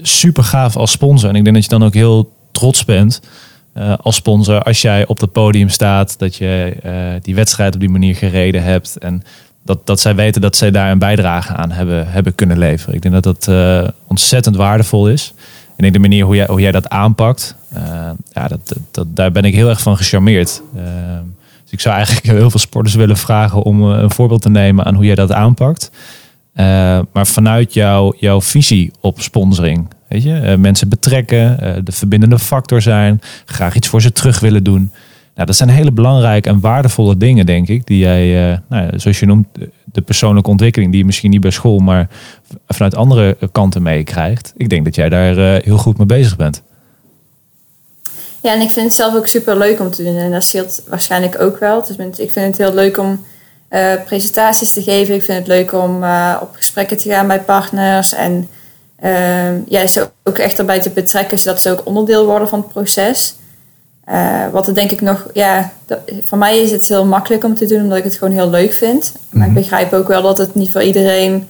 super 0.02 0.44
gaaf 0.44 0.78
als 0.78 0.92
sponsor. 0.92 1.30
En 1.30 1.36
ik 1.36 1.44
denk 1.44 1.56
dat 1.56 1.64
je 1.64 1.70
dan 1.70 1.84
ook 1.84 1.94
heel 1.94 2.32
trots 2.52 2.86
bent 2.86 3.22
uh, 3.78 3.94
als 4.02 4.16
sponsor 4.16 4.64
als 4.64 4.82
jij 4.82 5.08
op 5.08 5.20
dat 5.20 5.32
podium 5.32 5.70
staat, 5.70 6.20
dat 6.20 6.36
je 6.36 6.78
uh, 6.86 6.92
die 7.22 7.36
wedstrijd 7.36 7.74
op 7.74 7.80
die 7.80 7.90
manier 7.90 8.16
gereden 8.16 8.64
hebt. 8.64 8.98
En 8.98 9.24
dat, 9.64 9.86
dat 9.86 10.00
zij 10.00 10.16
weten 10.16 10.42
dat 10.42 10.56
zij 10.56 10.72
daar 10.72 10.92
een 10.92 11.00
bijdrage 11.00 11.54
aan 11.54 11.72
hebben, 11.72 12.12
hebben 12.12 12.36
kunnen 12.36 12.58
leveren. 12.58 12.96
Ik 12.96 13.02
denk 13.02 13.14
dat 13.14 13.24
dat 13.24 13.48
uh, 13.50 13.88
ontzettend 14.08 14.56
waardevol 14.56 15.10
is. 15.10 15.34
En 15.78 15.86
ik 15.86 15.94
de 15.94 16.00
manier 16.00 16.26
hoe 16.26 16.36
jij, 16.36 16.46
hoe 16.46 16.62
jij 16.62 16.72
dat 16.72 16.90
aanpakt, 16.90 17.56
ja, 18.34 18.48
dat, 18.48 18.76
dat, 18.92 19.16
daar 19.16 19.32
ben 19.32 19.44
ik 19.44 19.54
heel 19.54 19.70
erg 19.70 19.82
van 19.82 19.98
gecharmeerd. 19.98 20.62
Dus 21.64 21.72
ik 21.72 21.80
zou 21.80 21.96
eigenlijk 21.96 22.26
heel 22.38 22.50
veel 22.50 22.60
sporters 22.60 22.96
willen 22.96 23.18
vragen 23.18 23.62
om 23.62 23.84
een 23.84 24.12
voorbeeld 24.12 24.42
te 24.42 24.50
nemen 24.50 24.86
aan 24.86 24.96
hoe 24.96 25.06
jij 25.06 25.16
dat 25.16 25.32
aanpakt. 25.32 25.92
maar 27.12 27.28
vanuit 27.28 27.74
jou, 27.74 28.16
jouw 28.20 28.42
visie 28.42 28.92
op 29.00 29.22
sponsoring. 29.22 29.88
Weet 30.12 30.24
je, 30.24 30.56
mensen 30.60 30.90
betrekken, 30.90 31.58
de 31.86 31.92
verbindende 31.92 32.40
factor 32.40 32.82
zijn, 32.82 33.22
graag 33.46 33.76
iets 33.76 33.88
voor 33.88 34.02
ze 34.02 34.12
terug 34.12 34.40
willen 34.40 34.64
doen. 34.64 34.92
Nou, 35.36 35.48
dat 35.48 35.56
zijn 35.56 35.70
hele 35.70 35.92
belangrijke 35.92 36.50
en 36.50 36.60
waardevolle 36.60 37.18
dingen, 37.18 37.46
denk 37.46 37.68
ik, 37.68 37.88
die 37.88 37.98
jij, 37.98 38.52
uh, 38.52 38.58
nou, 38.70 39.00
zoals 39.00 39.20
je 39.20 39.26
noemt, 39.26 39.48
de 39.86 40.02
persoonlijke 40.02 40.50
ontwikkeling, 40.50 40.92
die 40.92 41.00
je 41.00 41.06
misschien 41.06 41.30
niet 41.30 41.42
bij 41.42 41.52
school, 41.52 41.80
maar 41.80 42.08
vanuit 42.68 42.96
andere 42.96 43.38
kanten 43.52 43.82
meekrijgt. 43.82 44.54
Ik 44.58 44.70
denk 44.70 44.86
dat 44.86 44.96
jij 44.96 45.10
daar 45.10 45.62
heel 45.64 45.78
goed 45.78 45.98
mee 45.98 46.08
bezig 46.08 46.36
bent. 46.36 46.64
Ja, 48.42 48.54
en 48.54 48.62
ik 48.62 48.70
vind 48.70 48.86
het 48.86 48.96
zelf 48.96 49.16
ook 49.16 49.28
super 49.28 49.58
leuk 49.58 49.80
om 49.80 49.92
te 49.92 50.04
doen. 50.04 50.16
En 50.16 50.32
dat 50.32 50.44
scheelt 50.44 50.84
waarschijnlijk 50.88 51.42
ook 51.42 51.60
wel. 51.60 51.86
Dus 51.86 52.20
ik 52.20 52.32
vind 52.32 52.48
het 52.48 52.58
heel 52.58 52.74
leuk 52.74 52.98
om 52.98 53.26
presentaties 54.06 54.74
te 54.74 54.82
geven. 54.82 55.16
Ik 55.16 55.24
vind 55.24 55.38
het 55.38 55.48
leuk 55.48 55.74
om 55.74 56.04
op 56.42 56.50
gesprekken 56.52 56.98
te 56.98 57.10
gaan 57.10 57.28
bij 57.28 57.42
partners. 57.42 58.14
En 58.14 58.48
ja, 59.66 59.88
ze 59.88 60.10
ook 60.24 60.38
echt 60.38 60.60
erbij 60.60 60.80
te 60.82 60.90
betrekken, 60.90 61.40
zodat 61.40 61.62
ze 61.62 61.72
ook 61.72 61.82
onderdeel 61.84 62.26
worden 62.26 62.50
van 62.50 62.60
het 62.60 62.70
proces. 62.70 63.36
Uh, 64.10 64.48
wat 64.52 64.68
er 64.68 64.74
denk 64.74 64.92
ik 64.92 65.02
nog, 65.02 65.28
ja, 65.34 65.72
dat, 65.86 66.00
voor 66.26 66.38
mij 66.38 66.60
is 66.60 66.72
het 66.72 66.88
heel 66.88 67.06
makkelijk 67.06 67.44
om 67.44 67.56
te 67.56 67.66
doen, 67.66 67.82
omdat 67.82 67.98
ik 67.98 68.04
het 68.04 68.16
gewoon 68.16 68.34
heel 68.34 68.50
leuk 68.50 68.74
vind. 68.74 69.14
Maar 69.30 69.48
ik 69.48 69.54
begrijp 69.54 69.94
ook 69.94 70.08
wel 70.08 70.22
dat 70.22 70.38
het 70.38 70.56
niet 70.56 70.72
voor 70.72 70.84
iedereen 70.84 71.48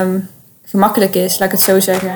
um, 0.00 0.28
gemakkelijk 0.64 1.14
is, 1.14 1.38
laat 1.38 1.48
ik 1.48 1.54
het 1.54 1.64
zo 1.64 1.80
zeggen. 1.80 2.12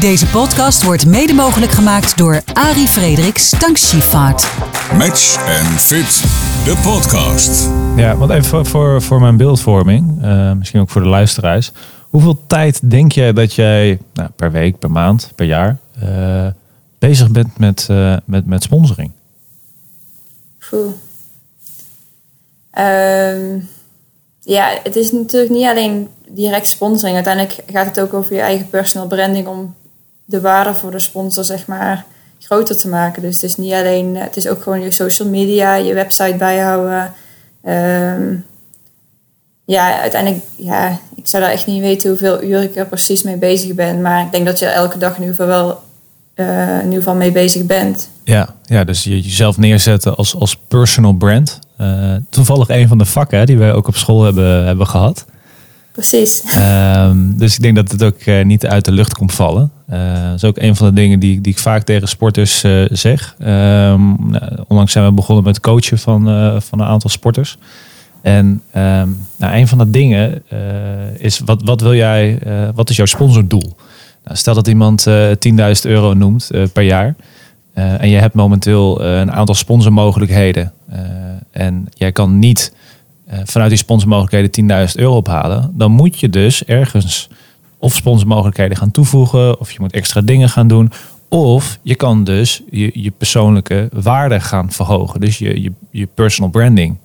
Deze 0.00 0.26
podcast 0.26 0.82
wordt 0.82 1.06
mede 1.06 1.32
mogelijk 1.32 1.72
gemaakt 1.72 2.16
door 2.16 2.40
Ari 2.52 2.86
Frederiks 2.86 3.50
Tankschifvaart. 3.58 4.48
Match 4.96 5.36
and 5.36 5.80
Fit, 5.80 6.24
de 6.64 6.80
podcast. 6.82 7.68
Ja, 7.96 8.16
want 8.16 8.30
even 8.30 8.44
voor, 8.44 8.66
voor, 8.66 9.02
voor 9.02 9.20
mijn 9.20 9.36
beeldvorming, 9.36 10.24
uh, 10.24 10.52
misschien 10.52 10.80
ook 10.80 10.90
voor 10.90 11.02
de 11.02 11.08
luisteraars. 11.08 11.72
Hoeveel 12.16 12.46
tijd 12.46 12.90
denk 12.90 13.12
jij 13.12 13.32
dat 13.32 13.54
jij 13.54 13.98
nou, 14.12 14.30
per 14.36 14.50
week, 14.50 14.78
per 14.78 14.90
maand, 14.90 15.32
per 15.34 15.46
jaar... 15.46 15.76
Uh, 16.02 16.46
bezig 16.98 17.30
bent 17.30 17.58
met, 17.58 17.86
uh, 17.90 18.16
met, 18.24 18.46
met 18.46 18.62
sponsoring? 18.62 19.10
Um, 20.72 23.68
ja, 24.40 24.78
het 24.82 24.96
is 24.96 25.12
natuurlijk 25.12 25.52
niet 25.52 25.66
alleen 25.66 26.08
direct 26.28 26.66
sponsoring. 26.66 27.14
Uiteindelijk 27.14 27.62
gaat 27.72 27.86
het 27.86 28.00
ook 28.00 28.14
over 28.14 28.34
je 28.34 28.40
eigen 28.40 28.68
personal 28.68 29.06
branding 29.06 29.46
om 29.46 29.74
de 30.24 30.40
waarde 30.40 30.74
voor 30.74 30.90
de 30.90 30.98
sponsor 30.98 31.44
zeg 31.44 31.66
maar 31.66 32.04
groter 32.38 32.76
te 32.76 32.88
maken. 32.88 33.22
Dus 33.22 33.34
het 33.34 33.44
is 33.44 33.56
niet 33.56 33.72
alleen, 33.72 34.16
het 34.16 34.36
is 34.36 34.48
ook 34.48 34.62
gewoon 34.62 34.80
je 34.80 34.90
social 34.90 35.28
media, 35.28 35.74
je 35.74 35.94
website 35.94 36.36
bijhouden. 36.36 37.12
Um, 37.64 38.44
ja, 39.66 40.00
uiteindelijk, 40.00 40.44
ja, 40.56 41.00
ik 41.14 41.26
zou 41.26 41.42
daar 41.42 41.52
echt 41.52 41.66
niet 41.66 41.80
weten 41.80 42.08
hoeveel 42.08 42.42
uur 42.42 42.62
ik 42.62 42.76
er 42.76 42.86
precies 42.86 43.22
mee 43.22 43.36
bezig 43.36 43.74
ben. 43.74 44.00
Maar 44.00 44.24
ik 44.24 44.32
denk 44.32 44.46
dat 44.46 44.58
je 44.58 44.66
elke 44.66 44.98
dag 44.98 45.14
in 45.14 45.20
ieder 45.20 45.36
geval 45.36 45.46
wel 45.46 45.82
uh, 46.36 46.78
in 46.78 46.84
ieder 46.84 46.98
geval 46.98 47.14
mee 47.14 47.32
bezig 47.32 47.64
bent. 47.66 48.10
Ja, 48.24 48.48
ja 48.64 48.84
dus 48.84 49.04
je, 49.04 49.20
jezelf 49.20 49.58
neerzetten 49.58 50.16
als, 50.16 50.36
als 50.36 50.56
personal 50.68 51.12
brand. 51.12 51.58
Uh, 51.80 52.14
toevallig 52.30 52.68
een 52.68 52.88
van 52.88 52.98
de 52.98 53.04
vakken 53.04 53.46
die 53.46 53.58
wij 53.58 53.72
ook 53.72 53.88
op 53.88 53.96
school 53.96 54.22
hebben, 54.22 54.64
hebben 54.64 54.86
gehad. 54.86 55.24
Precies. 55.92 56.42
Um, 56.58 57.38
dus 57.38 57.54
ik 57.54 57.62
denk 57.62 57.76
dat 57.76 57.90
het 57.90 58.02
ook 58.02 58.24
uh, 58.24 58.44
niet 58.44 58.66
uit 58.66 58.84
de 58.84 58.92
lucht 58.92 59.14
komt 59.14 59.32
vallen. 59.32 59.70
dat 59.86 60.34
is 60.34 60.44
ook 60.44 60.58
een 60.58 60.76
van 60.76 60.86
de 60.86 60.92
dingen 60.92 61.20
die, 61.20 61.40
die 61.40 61.52
ik 61.52 61.58
vaak 61.58 61.82
tegen 61.82 62.08
sporters 62.08 62.64
zeg. 62.90 63.34
Um, 63.38 63.46
nou, 64.30 64.64
onlangs 64.68 64.92
zijn 64.92 65.04
we 65.04 65.12
begonnen 65.12 65.44
met 65.44 65.60
coachen 65.60 65.98
van, 65.98 66.24
van 66.62 66.80
een 66.80 66.86
aantal 66.86 67.10
sporters. 67.10 67.58
En 68.26 68.46
um, 68.46 69.26
nou, 69.36 69.54
een 69.54 69.68
van 69.68 69.78
de 69.78 69.90
dingen 69.90 70.42
is, 71.18 71.38
wat, 71.38 71.62
wat 71.62 71.80
wil 71.80 71.94
jij, 71.94 72.38
wat 72.74 72.90
is 72.90 72.96
jouw 72.96 73.06
sponsordoel? 73.06 73.76
Nou, 74.24 74.36
stel 74.36 74.54
dat 74.54 74.68
iemand 74.68 75.06
uh, 75.06 75.30
eh, 75.30 75.36
10.000 75.76 75.82
euro 75.82 76.12
noemt 76.14 76.50
per 76.72 76.82
jaar. 76.82 77.14
En 77.74 78.08
je 78.08 78.16
hebt 78.16 78.34
momenteel 78.34 79.04
een 79.04 79.32
aantal 79.32 79.54
sponsormogelijkheden. 79.54 80.72
en 81.50 81.88
jij 81.94 82.12
kan 82.12 82.38
niet 82.38 82.72
vanuit 83.44 83.70
die 83.70 83.78
sponsormogelijkheden 83.78 84.86
10.000 84.88 84.92
euro 84.94 85.16
ophalen. 85.16 85.72
Dan 85.74 85.90
moet 85.90 86.20
je 86.20 86.30
dus 86.30 86.64
ergens 86.64 87.28
of 87.78 87.94
sponsormogelijkheden 87.94 88.76
gaan 88.76 88.90
toevoegen. 88.90 89.60
Of 89.60 89.72
je 89.72 89.80
moet 89.80 89.92
extra 89.92 90.20
dingen 90.20 90.48
gaan 90.48 90.68
doen. 90.68 90.92
Of 91.28 91.78
je 91.82 91.94
kan 91.94 92.24
dus 92.24 92.62
je, 92.70 92.90
je 92.94 93.10
persoonlijke 93.10 93.88
waarde 93.92 94.40
gaan 94.40 94.72
verhogen. 94.72 95.20
Dus 95.20 95.38
je, 95.38 95.62
je, 95.62 95.72
je 95.90 96.08
personal 96.14 96.50
branding. 96.50 96.96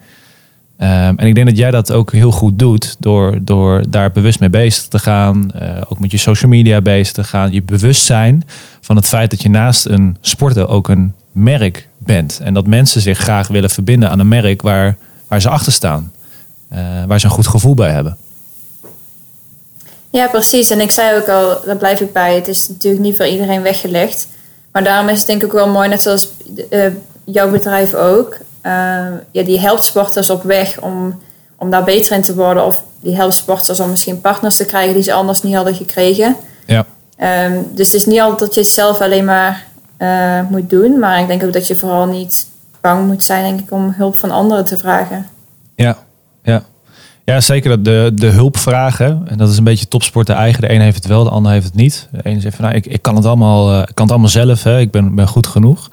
Ehm, 0.82 1.14
en 1.18 1.28
ik 1.28 1.36
denk 1.36 1.48
dat 1.48 1.58
jij 1.58 1.72
dat 1.72 1.92
ook 1.92 2.12
heel 2.12 2.32
goed 2.32 2.60
doet 2.60 2.96
door, 3.00 3.38
door 3.42 3.84
daar 3.90 4.12
bewust 4.12 4.40
mee 4.40 4.50
bezig 4.50 4.88
te 4.88 5.00
gaan. 5.00 5.52
eh, 5.52 5.82
ook 5.90 6.00
met 6.00 6.12
je 6.12 6.18
social 6.18 6.50
media 6.52 6.82
bezig 6.82 7.14
te 7.14 7.24
gaan. 7.24 7.52
Je 7.52 7.62
bewust 7.62 8.06
zijn 8.06 8.44
van 8.80 8.96
het 8.96 9.06
feit 9.06 9.30
dat 9.30 9.42
je 9.42 9.50
naast 9.50 9.86
een 9.86 10.18
sporter 10.22 10.68
ook 10.68 10.88
een 10.88 11.14
merk 11.32 11.88
bent. 11.98 12.40
En 12.44 12.54
dat 12.54 12.68
mensen 12.68 13.02
zich 13.02 13.18
graag 13.18 13.48
willen 13.48 13.70
verbinden 13.70 14.10
aan 14.10 14.20
een 14.20 14.28
merk 14.28 14.62
waar, 14.62 14.98
waar 15.28 15.42
ze 15.42 15.50
achter 15.50 15.72
staan. 15.72 16.12
Eh, 16.68 16.80
waar 17.08 17.20
ze 17.20 17.26
een 17.26 17.32
goed 17.32 17.48
gevoel 17.48 17.74
bij 17.74 17.92
hebben. 17.92 18.18
Ja, 20.10 20.28
precies. 20.28 20.70
En 20.70 20.80
ik 20.82 20.92
zei 20.92 21.18
ook 21.18 21.28
al, 21.30 21.62
daar 21.66 21.78
blijf 21.78 22.00
ik 22.00 22.14
bij. 22.14 22.36
Het 22.36 22.48
is 22.48 22.68
natuurlijk 22.68 23.04
niet 23.04 23.18
voor 23.18 23.28
iedereen 23.28 23.62
weggelegd. 23.62 24.28
Maar 24.72 24.84
daarom 24.84 25.10
is 25.10 25.18
het 25.18 25.28
denk 25.28 25.44
ik 25.44 25.52
wel 25.52 25.70
mooi, 25.70 25.90
net 25.90 26.02
zoals 26.02 26.30
eh, 26.70 26.88
jouw 27.24 27.52
bedrijf 27.52 27.94
ook. 27.94 28.38
Uh, 28.66 28.72
ja, 29.32 29.44
die 29.44 29.60
helpt 29.60 29.84
sporters 29.84 30.30
op 30.30 30.44
weg 30.44 30.80
om, 30.80 31.22
om 31.56 31.70
daar 31.70 31.84
beter 31.84 32.16
in 32.16 32.22
te 32.22 32.36
worden. 32.36 32.66
Of 32.66 32.84
die 33.00 33.16
helpt 33.16 33.34
sporters 33.34 33.80
om 33.80 33.90
misschien 33.90 34.22
partners 34.22 34.56
te 34.56 34.66
krijgen 34.66 34.94
die 34.94 35.04
ze 35.04 35.14
anders 35.14 35.42
niet 35.42 35.56
hadden 35.56 35.76
gekregen. 35.76 36.36
Ja. 36.66 36.86
Um, 37.46 37.68
dus 37.76 37.86
het 37.86 37.96
is 37.96 38.06
niet 38.06 38.20
altijd 38.20 38.40
dat 38.40 38.54
je 38.54 38.62
het 38.62 38.70
zelf 38.70 39.02
alleen 39.02 39.26
maar 39.26 39.66
uh, 39.98 40.40
moet 40.50 40.70
doen. 40.70 41.00
Maar 41.00 41.20
ik 41.20 41.28
denk 41.28 41.44
ook 41.44 41.54
dat 41.54 41.68
je 41.68 41.76
vooral 41.76 42.06
niet 42.06 42.48
bang 42.82 43.08
moet 43.08 43.24
zijn 43.24 43.44
denk 43.44 43.60
ik, 43.60 43.72
om 43.72 43.94
hulp 43.98 44.16
van 44.16 44.32
anderen 44.32 44.66
te 44.66 44.78
vragen. 44.78 45.28
Ja, 45.76 45.98
ja. 46.44 46.64
Ja, 47.24 47.42
zeker 47.42 47.70
dat 47.70 47.86
de, 47.86 48.12
de 48.16 48.28
hulp 48.28 48.58
vragen. 48.58 49.24
En 49.28 49.38
dat 49.38 49.50
is 49.50 49.58
een 49.58 49.64
beetje 49.64 49.88
topsporten 49.88 50.36
eigen. 50.36 50.62
De 50.62 50.68
ene 50.68 50.84
heeft 50.84 50.96
het 50.96 51.06
wel, 51.06 51.24
de 51.24 51.30
ander 51.30 51.52
heeft 51.52 51.66
het 51.66 51.76
niet. 51.76 52.08
De 52.12 52.20
ene 52.24 52.40
zegt 52.40 52.56
van 52.56 52.66
nou, 52.66 52.78
ik, 52.78 52.86
ik 52.86 53.02
kan 53.02 53.16
het 53.16 53.26
allemaal, 53.26 53.74
uh, 53.74 53.80
ik 53.80 53.96
kan 53.96 54.04
het 54.04 54.12
allemaal 54.12 54.30
zelf. 54.30 54.64
Hè. 54.64 54.80
Ik 54.80 54.92
ben, 54.92 55.16
ben 55.16 55.28
goed 55.28 55.48
genoeg. 55.48 55.90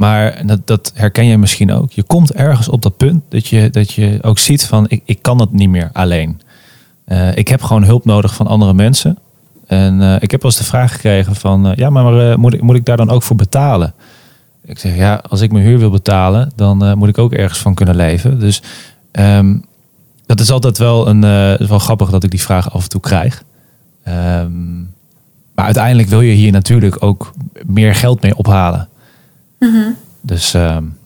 Maar 0.00 0.46
dat, 0.46 0.66
dat 0.66 0.92
herken 0.94 1.24
je 1.24 1.38
misschien 1.38 1.72
ook. 1.72 1.92
Je 1.92 2.02
komt 2.02 2.32
ergens 2.32 2.68
op 2.68 2.82
dat 2.82 2.96
punt 2.96 3.22
dat 3.28 3.46
je, 3.46 3.70
dat 3.70 3.92
je 3.92 4.18
ook 4.22 4.38
ziet 4.38 4.66
van 4.66 4.84
ik, 4.88 5.02
ik 5.04 5.22
kan 5.22 5.40
het 5.40 5.52
niet 5.52 5.68
meer 5.68 5.90
alleen. 5.92 6.40
Uh, 7.06 7.36
ik 7.36 7.48
heb 7.48 7.62
gewoon 7.62 7.84
hulp 7.84 8.04
nodig 8.04 8.34
van 8.34 8.46
andere 8.46 8.74
mensen. 8.74 9.18
En 9.66 10.00
uh, 10.00 10.14
ik 10.14 10.30
heb 10.30 10.42
wel 10.42 10.50
eens 10.50 10.60
de 10.60 10.66
vraag 10.66 10.92
gekregen 10.92 11.34
van 11.34 11.72
ja, 11.76 11.90
maar 11.90 12.38
moet, 12.38 12.54
ik, 12.54 12.62
moet 12.62 12.76
ik 12.76 12.84
daar 12.84 12.96
dan 12.96 13.10
ook 13.10 13.22
voor 13.22 13.36
betalen? 13.36 13.94
Ik 14.64 14.78
zeg 14.78 14.96
ja, 14.96 15.22
als 15.28 15.40
ik 15.40 15.52
mijn 15.52 15.64
huur 15.64 15.78
wil 15.78 15.90
betalen, 15.90 16.52
dan 16.56 16.98
moet 16.98 17.08
ik 17.08 17.18
ook 17.18 17.32
ergens 17.32 17.58
van 17.58 17.74
kunnen 17.74 17.96
leven. 17.96 18.38
Dus 18.38 18.62
um, 19.12 19.64
dat 20.26 20.40
is 20.40 20.50
altijd 20.50 20.78
wel 20.78 21.08
een 21.08 21.20
wel 21.68 21.78
grappig 21.78 22.10
dat 22.10 22.24
ik 22.24 22.30
die 22.30 22.42
vraag 22.42 22.72
af 22.72 22.82
en 22.82 22.88
toe 22.88 23.00
krijg. 23.00 23.42
Um, 24.08 24.94
maar 25.54 25.64
uiteindelijk 25.64 26.08
wil 26.08 26.20
je 26.20 26.32
hier 26.32 26.52
natuurlijk 26.52 27.02
ook 27.02 27.32
meer 27.66 27.94
geld 27.94 28.22
mee 28.22 28.36
ophalen. 28.36 28.88
Mm 29.60 29.72
-hmm. 29.72 29.96
Dus 30.20 30.54
um, 30.54 30.96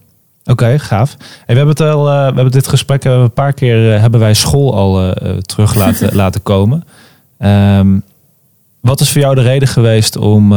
oké, 0.40 0.50
okay, 0.50 0.78
gaaf. 0.78 1.16
Hey, 1.18 1.26
we 1.46 1.54
hebben 1.54 1.68
het 1.68 1.80
al, 1.80 2.08
uh, 2.08 2.18
we 2.28 2.34
hebben 2.34 2.50
dit 2.50 2.68
gesprek 2.68 3.04
een 3.04 3.32
paar 3.32 3.52
keer 3.52 3.94
uh, 3.94 4.00
hebben 4.00 4.20
wij 4.20 4.34
school 4.34 4.74
al 4.74 5.14
terug 5.40 5.74
laten, 5.84 6.14
laten 6.14 6.42
komen. 6.42 6.84
Um, 7.38 8.02
wat 8.80 9.00
is 9.00 9.12
voor 9.12 9.20
jou 9.20 9.34
de 9.34 9.42
reden 9.42 9.68
geweest 9.68 10.16
om, 10.16 10.52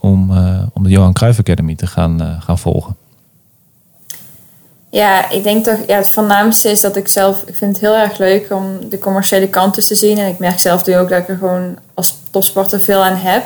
om, 0.00 0.30
om 0.72 0.82
de 0.82 0.88
Johan 0.88 1.12
Cruijff 1.12 1.38
Academy 1.38 1.74
te 1.74 1.86
gaan, 1.86 2.40
gaan 2.40 2.58
volgen? 2.58 2.96
Ja, 4.90 5.30
ik 5.30 5.42
denk 5.42 5.64
toch, 5.64 5.78
ja, 5.86 5.96
het 5.96 6.08
voornaamste 6.08 6.70
is 6.70 6.80
dat 6.80 6.96
ik 6.96 7.08
zelf, 7.08 7.42
ik 7.46 7.56
vind 7.56 7.72
het 7.72 7.80
heel 7.80 7.96
erg 7.96 8.18
leuk 8.18 8.50
om 8.50 8.88
de 8.88 8.98
commerciële 8.98 9.48
kanten 9.48 9.84
te 9.84 9.94
zien. 9.94 10.18
En 10.18 10.28
ik 10.28 10.38
merk 10.38 10.58
zelf 10.58 10.86
nu 10.86 10.96
ook 10.96 11.08
dat 11.08 11.18
ik 11.18 11.28
er 11.28 11.36
gewoon 11.36 11.78
als 11.94 12.18
topsporter 12.30 12.80
veel 12.80 13.04
aan 13.04 13.16
heb. 13.16 13.44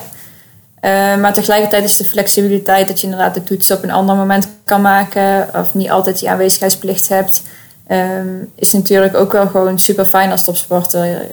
Uh, 0.85 0.91
maar 1.17 1.33
tegelijkertijd 1.33 1.85
is 1.85 1.97
de 1.97 2.05
flexibiliteit 2.05 2.89
dat 2.89 3.01
je 3.01 3.07
inderdaad 3.07 3.35
de 3.35 3.43
toetsen 3.43 3.77
op 3.77 3.83
een 3.83 3.91
ander 3.91 4.17
moment 4.17 4.49
kan 4.65 4.81
maken. 4.81 5.49
Of 5.55 5.75
niet 5.75 5.91
altijd 5.91 6.19
die 6.19 6.31
aanwezigheidsplicht 6.31 7.09
hebt. 7.09 7.43
Um, 7.89 8.51
is 8.55 8.73
natuurlijk 8.73 9.15
ook 9.15 9.33
wel 9.33 9.47
gewoon 9.47 9.79
super 9.79 10.07
fijn 10.07 10.31
als 10.31 10.45
topsporter. 10.45 11.27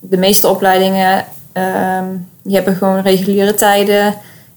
De 0.00 0.16
meeste 0.16 0.48
opleidingen, 0.48 1.24
um, 1.52 2.28
die 2.42 2.54
hebben 2.54 2.76
gewoon 2.76 3.00
reguliere 3.00 3.54
tijden. 3.54 4.14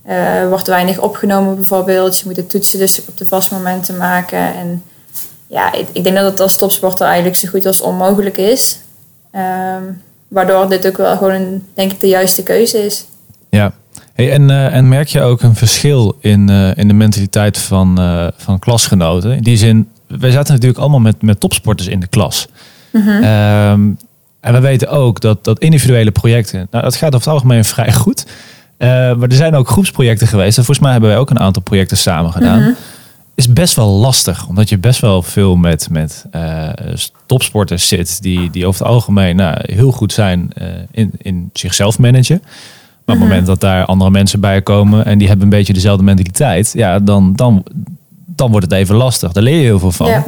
Uh, 0.10 0.48
wordt 0.48 0.68
weinig 0.68 1.00
opgenomen 1.00 1.56
bijvoorbeeld. 1.56 2.20
Je 2.20 2.26
moet 2.26 2.36
de 2.36 2.48
toetsen 2.48 2.80
dus 2.80 3.06
op 3.08 3.18
de 3.18 3.26
vastmomenten 3.26 3.98
maken. 3.98 4.56
En 4.56 4.84
ja, 5.48 5.74
ik, 5.74 5.88
ik, 5.92 6.04
denk 6.04 6.16
dat 6.16 6.32
het 6.32 6.40
als 6.40 6.58
topsporter 6.58 7.06
eigenlijk 7.06 7.36
zo 7.36 7.48
goed 7.50 7.66
als 7.66 7.82
onmogelijk 7.82 8.38
is. 8.38 8.80
Um, 9.32 10.02
waardoor 10.28 10.70
dit 10.70 10.88
ook 10.88 10.98
wel 10.98 11.18
gewoon 11.18 11.64
denk 11.74 11.92
ik 11.92 12.00
de 12.00 12.08
juiste 12.08 12.44
keuze 12.44 12.86
is. 12.86 13.06
Ja, 13.50 13.74
hey, 14.18 14.32
en, 14.32 14.50
uh, 14.50 14.74
en 14.76 14.88
merk 14.88 15.08
je 15.08 15.22
ook 15.22 15.42
een 15.42 15.56
verschil 15.56 16.18
in, 16.20 16.50
uh, 16.50 16.76
in 16.76 16.88
de 16.88 16.94
mentaliteit 16.94 17.58
van, 17.58 18.02
uh, 18.02 18.28
van 18.38 18.60
klasgenoten? 18.60 19.36
In 19.36 19.44
die 19.44 19.58
zin, 19.58 19.90
wij 20.08 20.32
zaten 20.32 20.54
natuurlijk 20.54 20.80
allemaal 20.80 21.00
met, 21.00 21.22
met 21.22 21.40
topsporters 21.40 21.88
in 21.88 22.00
de 22.00 22.08
klas. 22.08 22.48
-hmm. 22.92 23.08
um, 23.08 23.98
en 24.40 24.54
we 24.54 24.60
weten 24.60 24.90
ook 24.90 25.22
dat, 25.22 25.44
dat 25.44 25.60
individuele 25.60 26.12
projecten, 26.12 26.68
nou, 26.72 26.84
dat 26.84 26.96
gaat 26.96 27.16
over 27.16 27.28
het 27.28 27.34
algemeen 27.34 27.66
vrij 27.76 27.94
goed. 27.94 28.26
Maar 28.78 29.22
er 29.22 29.34
zijn 29.34 29.56
ook 29.56 29.70
groepsprojecten 29.70 30.28
geweest. 30.28 30.58
En 30.58 30.64
volgens 30.64 30.80
mij 30.80 30.92
hebben 30.92 31.10
wij 31.10 31.20
ook 31.20 31.30
een 31.30 31.40
aantal 31.40 31.62
projecten 31.62 31.98
samen 31.98 32.32
gedaan. 32.32 32.60
Mhm. 32.60 32.72
Is 33.36 33.54
best 33.54 33.76
wel 33.76 33.88
lastig, 33.88 34.48
omdat 34.48 34.70
je 34.70 34.78
best 34.78 35.02
wel 35.02 35.22
veel 35.22 35.56
met, 35.56 35.90
met 35.90 36.26
topsporters 37.26 37.88
zit. 37.88 38.22
Die, 38.22 38.50
die 38.50 38.66
over 38.66 38.82
het 38.82 38.94
algemeen 38.94 39.36
nou, 39.36 39.58
heel 39.62 39.92
goed 39.92 40.14
zijn 40.14 40.50
in, 40.92 41.12
in 41.18 41.50
zichzelf 41.54 42.00
managen. 42.00 42.42
Maar 43.08 43.16
op 43.16 43.22
het 43.22 43.30
Mhm. 43.32 43.38
moment 43.38 43.46
dat 43.46 43.60
daar 43.60 43.86
andere 43.86 44.12
mensen 44.12 44.40
bij 44.40 44.62
komen 44.62 45.06
en 45.06 45.18
die 45.18 45.28
hebben 45.28 45.46
een 45.46 45.58
beetje 45.58 45.74
dezelfde 45.74 46.04
mentaliteit, 46.04 46.72
ja, 46.74 47.00
dan, 47.00 47.34
dan, 47.36 47.64
dan 48.26 48.52
wordt 48.52 48.66
het 48.66 48.80
even 48.80 48.96
lastig. 48.96 49.32
Daar 49.32 49.44
leer 49.44 49.56
je 49.58 49.64
heel 49.64 49.80
veel 49.80 49.92
van. 49.92 50.08
Ja. 50.08 50.26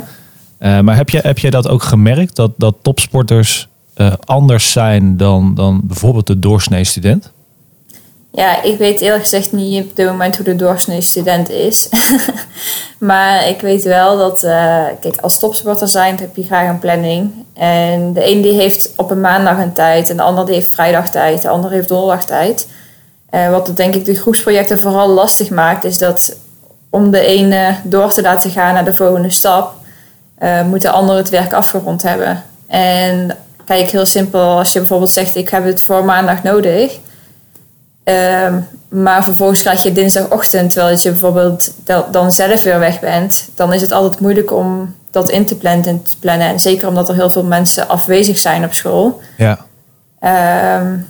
Uh, 0.60 0.80
maar 0.80 0.96
heb 0.96 1.10
je, 1.10 1.20
heb 1.24 1.38
je 1.38 1.52
dat 1.52 1.68
ook 1.68 1.84
gemerkt, 1.84 2.36
dat, 2.36 2.52
dat 2.58 2.76
topsporters 2.82 3.68
uh, 3.98 4.12
anders 4.24 4.72
zijn 4.72 5.18
dan, 5.18 5.56
dan 5.56 5.82
bijvoorbeeld 5.84 6.28
de 6.28 6.40
doorsnee 6.40 6.84
student? 6.84 7.32
Ja, 8.32 8.64
ik 8.64 8.78
weet 8.78 9.02
eerlijk 9.02 9.24
gezegd 9.24 9.52
niet 9.52 9.84
op 9.84 9.96
dit 9.96 10.06
moment 10.06 10.36
hoe 10.36 10.46
de 10.46 10.56
doorsnee 10.56 11.02
student 11.02 11.50
is. 11.50 11.90
maar 12.98 13.48
ik 13.48 13.62
weet 13.62 13.84
wel 13.84 14.18
dat, 14.18 14.44
uh, 14.44 14.86
kijk, 15.00 15.18
als 15.22 15.40
topsporter 15.40 15.88
zijn 15.88 16.18
heb 16.20 16.36
je 16.36 16.44
graag 16.44 16.70
een 16.70 16.80
planning. 16.80 17.32
En 17.54 18.14
de 18.14 18.32
een 18.32 18.42
die 18.42 18.54
heeft 18.54 18.94
op 18.96 19.12
een 19.12 19.22
maandag 19.22 19.58
een 19.58 19.74
tijd 19.74 20.10
en 20.10 20.18
de 20.18 20.24
ander 20.24 20.46
die 20.46 20.56
heeft 20.56 20.74
vrijdag 20.74 21.10
tijd, 21.10 21.42
de 21.42 21.50
ander 21.50 21.72
heeft 21.72 21.88
donderdag 21.88 22.26
tijd. 22.26 22.68
Uh, 23.32 23.50
wat 23.50 23.68
het 23.68 23.78
denk 23.78 23.96
ik 23.96 24.06
de 24.06 24.16
groepsprojecten 24.16 24.80
vooral 24.80 25.08
lastig 25.08 25.50
maakt, 25.50 25.84
is 25.84 25.98
dat 25.98 26.36
om 26.90 27.12
de 27.12 27.20
ene 27.20 27.76
door 27.84 28.12
te 28.12 28.22
laten 28.22 28.52
gaan 28.52 28.74
naar 28.74 28.86
de 28.86 28.96
volgende 28.96 29.30
stap, 29.30 29.74
uh, 30.40 30.64
moet 30.64 30.82
de 30.82 30.90
ander 30.90 31.16
het 31.16 31.30
werk 31.30 31.54
afgerond 31.54 32.02
hebben. 32.02 32.44
En 32.68 33.38
kijk, 33.66 33.90
heel 33.90 34.06
simpel, 34.06 34.58
als 34.58 34.74
je 34.74 34.80
bijvoorbeeld 34.80 35.12
zegt 35.12 35.36
ik 35.36 35.50
heb 35.50 35.66
het 35.66 35.84
voor 35.84 36.06
maandag 36.06 36.44
nodig. 36.44 37.00
Um, 38.10 38.68
maar 38.90 39.24
vervolgens 39.24 39.62
krijg 39.62 39.84
je 39.84 39.92
dinsdagochtend, 39.92 40.72
terwijl 40.72 40.98
je 40.98 41.10
bijvoorbeeld 41.10 41.74
dan 42.12 42.32
zelf 42.32 42.64
weer 42.64 42.80
weg 42.80 43.00
bent, 43.00 43.50
dan 43.56 43.74
is 43.74 43.82
het 43.82 43.92
altijd 43.92 44.22
moeilijk 44.22 44.52
om 44.52 44.96
dat 45.12 45.30
in 45.30 45.46
te 45.46 45.56
plannen. 45.56 45.86
En, 45.86 46.04
te 46.04 46.18
plannen. 46.20 46.48
en 46.48 46.60
zeker 46.60 46.88
omdat 46.88 47.10
er 47.10 47.16
heel 47.16 47.30
veel 47.30 47.44
mensen 47.44 47.88
afwezig 47.88 48.38
zijn 48.38 48.64
op 48.64 48.74
school. 48.74 49.22
Ja. 49.38 49.58
Um, 50.80 51.08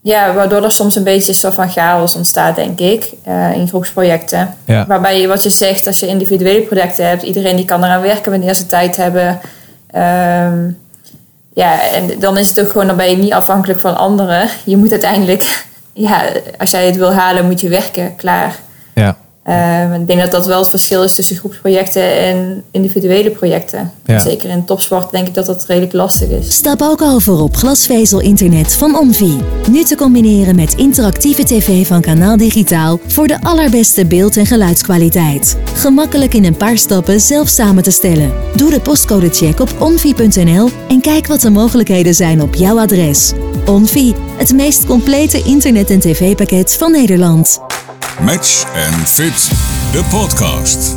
ja, 0.00 0.34
waardoor 0.34 0.64
er 0.64 0.72
soms 0.72 0.96
een 0.96 1.04
beetje 1.04 1.32
zo 1.32 1.50
van 1.50 1.70
chaos 1.70 2.14
ontstaat, 2.14 2.56
denk 2.56 2.80
ik, 2.80 3.12
uh, 3.28 3.56
in 3.56 3.68
groepsprojecten. 3.68 4.54
Ja. 4.64 4.86
Waarbij 4.86 5.20
je, 5.20 5.26
wat 5.26 5.42
je 5.42 5.50
zegt, 5.50 5.86
als 5.86 6.00
je 6.00 6.06
individuele 6.06 6.60
projecten 6.60 7.08
hebt, 7.08 7.22
iedereen 7.22 7.56
die 7.56 7.64
kan 7.64 7.84
eraan 7.84 8.02
werken 8.02 8.30
wanneer 8.30 8.54
ze 8.54 8.66
tijd 8.66 8.96
hebben. 8.96 9.40
Um, 9.94 10.78
ja, 11.54 11.90
en 11.90 12.18
dan 12.18 12.38
is 12.38 12.48
het 12.48 12.60
ook 12.60 12.70
gewoon, 12.70 12.86
dan 12.86 12.96
ben 12.96 13.10
je 13.10 13.16
niet 13.16 13.32
afhankelijk 13.32 13.80
van 13.80 13.96
anderen. 13.96 14.48
Je 14.64 14.76
moet 14.76 14.90
uiteindelijk 14.90 15.64
ja, 15.94 16.22
als 16.58 16.70
jij 16.70 16.86
het 16.86 16.96
wil 16.96 17.12
halen, 17.12 17.46
moet 17.46 17.60
je 17.60 17.68
werken, 17.68 18.16
klaar. 18.16 18.58
Uh, 19.48 19.94
ik 19.94 20.06
denk 20.06 20.20
dat 20.20 20.30
dat 20.30 20.46
wel 20.46 20.58
het 20.58 20.68
verschil 20.68 21.02
is 21.02 21.14
tussen 21.14 21.36
groepsprojecten 21.36 22.16
en 22.16 22.62
individuele 22.70 23.30
projecten. 23.30 23.92
Ja. 24.04 24.18
Zeker 24.18 24.50
in 24.50 24.64
topsport 24.64 25.10
denk 25.10 25.26
ik 25.26 25.34
dat 25.34 25.46
dat 25.46 25.64
redelijk 25.66 25.92
lastig 25.92 26.28
is. 26.28 26.54
Stap 26.54 26.82
ook 26.82 27.02
over 27.02 27.40
op 27.40 27.56
glasvezel-internet 27.56 28.74
van 28.74 28.98
Onvi. 28.98 29.38
Nu 29.70 29.82
te 29.82 29.96
combineren 29.96 30.56
met 30.56 30.74
interactieve 30.74 31.44
tv 31.44 31.86
van 31.86 32.00
Kanaal 32.00 32.36
Digitaal 32.36 32.98
voor 33.06 33.26
de 33.26 33.42
allerbeste 33.42 34.06
beeld- 34.06 34.36
en 34.36 34.46
geluidskwaliteit. 34.46 35.56
Gemakkelijk 35.74 36.34
in 36.34 36.44
een 36.44 36.56
paar 36.56 36.78
stappen 36.78 37.20
zelf 37.20 37.48
samen 37.48 37.82
te 37.82 37.90
stellen. 37.90 38.32
Doe 38.56 38.70
de 38.70 38.80
postcode-check 38.80 39.60
op 39.60 39.74
onvi.nl 39.78 40.68
en 40.88 41.00
kijk 41.00 41.26
wat 41.26 41.40
de 41.40 41.50
mogelijkheden 41.50 42.14
zijn 42.14 42.42
op 42.42 42.54
jouw 42.54 42.78
adres. 42.78 43.32
Onvi, 43.66 44.14
het 44.36 44.52
meest 44.52 44.86
complete 44.86 45.42
internet- 45.42 45.90
en 45.90 46.00
tv-pakket 46.00 46.74
van 46.74 46.92
Nederland. 46.92 47.60
Match 48.20 48.64
and 48.64 49.08
Fit, 49.08 49.50
de 49.92 50.04
podcast. 50.10 50.96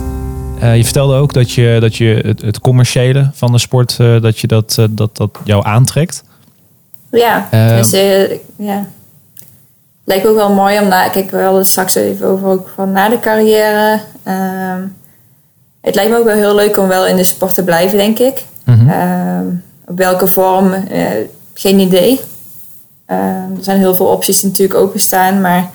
Uh, 0.63 0.77
je 0.77 0.83
vertelde 0.83 1.15
ook 1.15 1.33
dat 1.33 1.51
je, 1.51 1.77
dat 1.79 1.95
je 1.95 2.21
het, 2.25 2.41
het 2.41 2.59
commerciële 2.59 3.29
van 3.33 3.51
de 3.51 3.57
sport, 3.57 3.97
uh, 4.01 4.21
dat 4.21 4.39
je 4.39 4.47
dat, 4.47 4.75
uh, 4.79 4.85
dat, 4.89 5.17
dat 5.17 5.29
jou 5.43 5.65
aantrekt. 5.65 6.23
Ja, 7.11 7.47
dus, 7.51 7.91
ja. 8.57 8.85
Lijkt 10.03 10.27
ook 10.27 10.35
wel 10.35 10.53
mooi 10.53 10.79
om 10.79 10.87
na. 10.87 11.09
Kijk, 11.09 11.31
we 11.31 11.37
hadden 11.37 11.59
het 11.59 11.67
straks 11.67 11.95
even 11.95 12.27
over 12.27 12.47
ook 12.47 12.71
van 12.75 12.91
na 12.91 13.09
de 13.09 13.19
carrière. 13.19 13.99
het 15.81 15.95
lijkt 15.95 16.11
me 16.11 16.17
ook 16.17 16.25
wel 16.25 16.35
heel 16.35 16.55
leuk 16.55 16.77
om 16.77 16.87
wel 16.87 17.07
in 17.07 17.15
de 17.15 17.23
sport 17.23 17.53
te 17.53 17.63
blijven, 17.63 17.97
denk 17.97 18.19
ik. 18.19 18.43
Mhm. 18.63 18.89
Ehm, 18.89 19.45
op 19.85 19.97
welke 19.97 20.27
vorm, 20.27 20.73
eh, 20.73 21.05
geen 21.53 21.79
idee. 21.79 22.19
Ehm, 23.05 23.51
er 23.57 23.63
zijn 23.63 23.77
heel 23.77 23.95
veel 23.95 24.05
opties 24.05 24.41
die 24.41 24.49
natuurlijk 24.49 24.79
openstaan. 24.79 25.41
Maar 25.41 25.69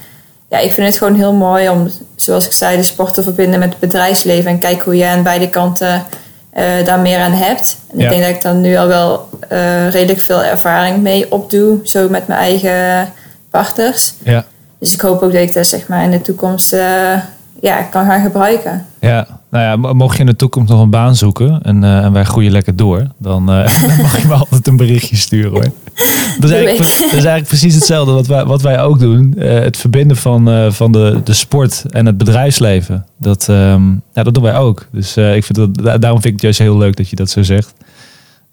ja, 0.53 0.59
ik 0.59 0.73
vind 0.73 0.87
het 0.87 0.97
gewoon 0.97 1.15
heel 1.15 1.33
mooi 1.33 1.69
om, 1.69 1.89
zoals 2.17 2.47
ik 2.47 2.53
zei, 2.53 2.77
de 2.77 2.83
sport 2.83 3.15
te 3.15 3.23
verbinden 3.23 3.59
met 3.59 3.69
het 3.69 3.79
bedrijfsleven. 3.79 4.51
En 4.51 4.59
kijken 4.59 4.85
hoe 4.85 4.97
je 4.97 5.07
aan 5.07 5.23
beide 5.23 5.49
kanten 5.49 6.03
eh, 6.51 6.65
daar 6.85 6.99
meer 7.01 7.19
aan 7.19 7.33
hebt. 7.33 7.77
En 7.93 7.99
Ja. 7.99 8.05
ik 8.05 8.11
denk 8.11 8.23
dat 8.23 8.31
ik 8.31 8.43
daar 8.43 8.55
nu 8.55 8.77
al 8.77 8.87
wel 8.87 9.29
eh, 9.49 9.91
redelijk 9.91 10.21
veel 10.21 10.43
ervaring 10.45 11.03
mee 11.03 11.33
opdoe. 11.33 11.79
Zo 11.85 12.09
met 12.09 12.27
mijn 12.27 12.41
eigen 12.41 13.13
partners. 13.51 14.15
Ja. 14.23 14.45
Dus 14.79 14.93
ik 14.93 15.01
hoop 15.01 15.23
ook 15.23 15.33
dat 15.33 15.43
ik 15.43 15.53
dat 15.53 15.67
zeg 15.67 15.89
maar 15.89 16.05
in 16.05 16.11
de 16.11 16.21
toekomst 16.21 16.73
eh, 16.73 17.15
ja, 17.61 17.83
kan 17.83 18.07
gaan 18.07 18.23
gebruiken. 18.23 18.87
Ja, 19.01 19.27
nou 19.53 19.65
ja, 19.65 19.77
mo- 19.77 19.95
mocht 19.95 20.15
je 20.15 20.21
in 20.21 20.27
de 20.27 20.37
toekomst 20.37 20.71
nog 20.71 20.81
een 20.81 20.91
baan 20.91 21.17
zoeken 21.17 21.63
en, 21.63 21.85
eh, 21.85 22.05
en 22.05 22.13
wij 22.13 22.25
groeien 22.25 22.53
lekker 22.53 22.77
door, 22.77 23.07
dan, 23.19 23.51
eh, 23.51 23.81
dan 23.89 23.97
mag 24.01 24.21
je 24.21 24.27
me 24.29 24.35
altijd 24.35 24.67
een 24.67 24.77
berichtje 24.77 25.17
sturen 25.17 25.51
hoor. 25.51 25.63
Dat 26.41 26.51
is, 26.51 26.57
eigenlijk, 26.57 26.79
dat 26.79 27.07
is 27.07 27.13
eigenlijk 27.13 27.47
precies 27.47 27.75
hetzelfde 27.75 28.13
wat 28.13 28.27
wij, 28.27 28.45
wat 28.45 28.63
wij 28.63 28.81
ook 28.83 28.99
doen. 28.99 29.35
Eh, 29.39 29.59
het 29.61 29.77
verbinden 29.77 30.17
van, 30.17 30.73
van 30.73 30.93
de, 30.93 31.21
de 31.25 31.33
sport 31.33 31.85
en 31.91 32.07
het 32.07 32.19
bedrijfsleven. 32.19 33.07
Dat, 33.17 33.49
ehm, 33.49 33.91
ja, 34.13 34.23
dat 34.23 34.35
doen 34.35 34.43
wij 34.43 34.57
ook. 34.57 34.87
Dus 34.93 35.17
ik 35.17 35.45
vind 35.45 35.55
dat, 35.55 35.75
da- 35.75 35.99
daarom 35.99 36.21
vind 36.21 36.35
ik 36.35 36.41
het 36.43 36.43
juist 36.43 36.59
heel 36.59 36.79
leuk 36.79 36.97
dat 36.97 37.09
je 37.09 37.17
dat 37.17 37.31
zo 37.31 37.43
zegt. 37.43 37.75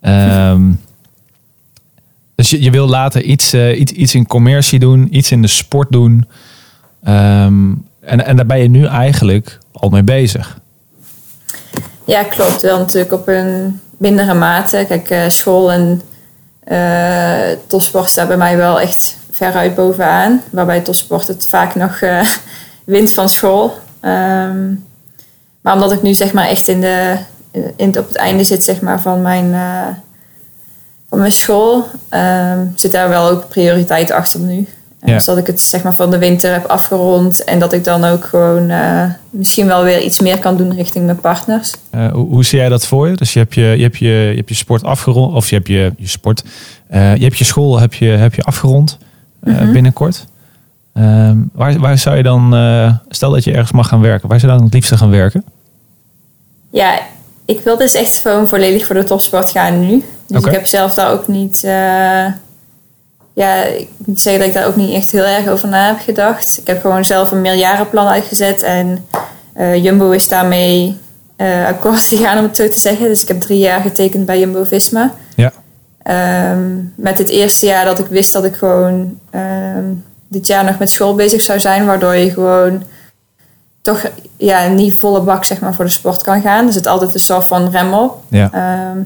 Ehm, 0.02 0.62
dus 2.36 2.50
je, 2.50 2.62
je 2.62 2.72
wil 2.72 2.88
later 2.88 3.22
iets, 3.24 3.54
iets, 3.54 3.92
iets 3.92 4.16
in 4.16 4.28
commercie 4.28 4.80
doen, 4.80 5.08
iets 5.18 5.32
in 5.32 5.42
de 5.42 5.48
sport 5.48 5.92
doen. 5.92 6.26
Ehm, 7.04 7.70
en, 8.02 8.26
en 8.26 8.36
daar 8.36 8.46
ben 8.46 8.60
je 8.60 8.70
nu 8.70 8.86
eigenlijk 8.86 9.58
al 9.72 9.90
mee 9.90 10.04
bezig. 10.04 10.60
Ja, 12.10 12.24
klopt. 12.24 12.62
Wel 12.62 12.78
natuurlijk 12.78 13.12
op 13.12 13.28
een 13.28 13.82
mindere 13.98 14.34
mate. 14.34 14.86
Kijk, 14.88 15.10
eh, 15.10 15.30
school 15.30 15.72
en 15.72 16.02
eh 16.64 17.58
topsport 17.68 18.10
staat 18.10 18.28
bij 18.28 18.38
mij 18.38 18.58
wel 18.58 18.80
echt 18.80 19.18
veruit 19.32 19.76
bovenaan. 19.76 20.42
Waarbij 20.52 20.82
topsport 20.82 21.28
het 21.28 21.48
vaak 21.48 21.76
nog 21.76 22.02
eh, 22.02 22.22
wint 22.86 23.12
van 23.12 23.30
school. 23.30 23.74
Ehm, 24.00 24.74
maar 25.62 25.74
omdat 25.74 25.92
ik 25.92 26.02
nu 26.02 26.14
zeg 26.14 26.34
maar 26.34 26.48
echt 26.48 26.68
in 26.68 26.82
de, 26.82 27.18
in, 27.76 27.98
op 28.00 28.08
het 28.08 28.16
einde 28.16 28.44
zit 28.44 28.64
zeg 28.64 28.82
maar, 28.82 29.02
van, 29.02 29.22
mijn, 29.22 29.56
van 31.10 31.20
mijn 31.20 31.32
school, 31.32 31.86
ehm, 32.10 32.66
zit 32.76 32.92
daar 32.92 33.10
wel 33.10 33.30
ook 33.30 33.48
prioriteit 33.48 34.12
achter 34.12 34.40
nu. 34.40 34.68
Ja. 35.02 35.14
Dus 35.14 35.26
dat 35.26 35.38
ik 35.38 35.48
het 35.48 35.62
zeg 35.62 35.84
maar 35.84 35.96
van 35.96 36.12
de 36.12 36.18
winter 36.18 36.52
heb 36.52 36.66
afgerond 36.66 37.44
en 37.44 37.60
dat 37.60 37.74
ik 37.74 37.84
dan 37.84 38.04
ook 38.04 38.26
gewoon 38.26 38.70
eh, 38.70 39.04
misschien 39.30 39.68
wel 39.68 39.84
weer 39.84 40.02
iets 40.02 40.20
meer 40.20 40.40
kan 40.40 40.58
doen 40.58 40.76
richting 40.76 41.06
mijn 41.06 41.20
partners. 41.20 41.74
Eh, 41.90 42.12
hoe, 42.12 42.28
hoe 42.28 42.46
zie 42.46 42.60
jij 42.60 42.70
dat 42.70 42.88
voor 42.88 43.08
je? 43.08 43.16
Dus 43.16 43.34
je 43.34 43.40
hebt 43.40 43.54
je, 43.54 43.62
je, 43.62 43.82
hebt 43.84 43.98
je, 43.98 44.08
je, 44.08 44.36
hebt 44.36 44.50
je 44.50 44.56
sport 44.56 44.84
afgerond, 44.84 45.36
of 45.36 45.50
je 45.50 45.56
hebt 45.56 45.68
je, 45.68 45.94
je 45.98 46.08
sport, 46.08 46.44
eh, 46.88 47.16
je 47.16 47.24
hebt 47.24 47.38
je 47.38 47.44
school 47.44 47.80
heb 47.80 47.94
je, 47.94 48.06
heb 48.06 48.34
je 48.34 48.42
afgerond 48.42 48.98
Mhm. 49.40 49.72
binnenkort. 49.72 50.26
Ehm, 50.94 51.38
waar, 51.54 51.80
waar 51.80 51.98
zou 51.98 52.18
je 52.18 52.24
dan, 52.24 52.44
stel 53.10 53.32
dat 53.32 53.44
je 53.44 53.52
ergens 53.52 53.72
mag 53.72 53.88
gaan 53.88 54.02
werken, 54.02 54.30
waar 54.30 54.40
zou 54.40 54.52
je 54.52 54.58
dan 54.58 54.66
het 54.68 54.76
liefste 54.76 54.98
gaan 54.98 55.10
werken? 55.10 55.44
Ja, 56.72 57.00
ik 57.46 57.60
wil 57.62 57.78
dus 57.78 57.94
echt 57.94 58.18
gewoon 58.18 58.48
volledig 58.48 58.86
voor 58.86 58.96
de 58.96 59.04
topsport 59.04 59.52
gaan 59.52 59.80
nu. 59.80 60.04
Dus 60.28 60.46
ik 60.46 60.52
heb 60.52 60.66
zelf 60.66 60.94
daar 60.94 61.12
ook 61.12 61.28
niet... 61.28 61.68
ja, 63.34 63.64
ik 63.64 63.88
moet 63.98 64.20
zeggen 64.20 64.42
dat 64.42 64.50
ik 64.50 64.56
daar 64.56 64.68
ook 64.68 64.76
niet 64.76 64.94
echt 64.94 65.12
heel 65.12 65.24
erg 65.24 65.48
over 65.48 65.68
na 65.68 65.88
heb 65.88 66.00
gedacht. 66.00 66.58
Ik 66.62 66.68
heb 66.68 66.82
gewoon 66.82 67.06
zelf 67.06 67.32
een 67.32 67.42
meerjarenplan 67.42 68.08
uitgezet. 68.08 68.64
En 68.64 69.06
eh, 69.54 69.84
Jumbo 69.84 70.12
is 70.12 70.28
daarmee 70.28 70.98
eh, 71.36 71.66
akkoord 71.66 72.02
gegaan, 72.02 72.38
om 72.38 72.44
het 72.44 72.56
zo 72.56 72.70
te 72.70 72.80
zeggen. 72.80 73.08
Dus 73.08 73.22
ik 73.22 73.28
heb 73.28 73.40
drie 73.40 73.60
jaar 73.60 73.82
getekend 73.82 74.26
bij 74.26 74.40
Jumbo-Visma. 74.40 75.14
Ja. 75.36 75.52
Ehm, 76.04 76.78
met 76.96 77.18
het 77.18 77.30
eerste 77.30 77.66
jaar 77.66 77.86
dat 77.86 78.00
ik 78.00 78.06
wist 78.06 78.34
dat 78.34 78.46
ik 78.46 78.56
gewoon 78.56 79.20
ehm, 79.30 79.86
dit 80.28 80.48
jaar 80.48 80.64
nog 80.64 80.80
met 80.80 80.90
school 80.90 81.16
bezig 81.16 81.42
zou 81.42 81.60
zijn. 81.60 81.86
Waardoor 81.86 82.16
je 82.16 82.32
gewoon 82.32 82.84
toch 83.82 84.12
ja, 84.38 84.68
niet 84.68 85.00
volle 85.00 85.22
bak 85.22 85.46
zeg 85.46 85.60
maar, 85.60 85.74
voor 85.74 85.86
de 85.86 85.92
sport 85.92 86.22
kan 86.22 86.42
gaan. 86.42 86.68
Er 86.68 86.74
zit 86.74 86.88
altijd 86.88 87.14
een 87.14 87.20
soort 87.20 87.46
van 87.46 87.70
rem 87.70 87.94
op. 87.94 88.24
Ja. 88.28 88.50
Ehm, 88.52 89.00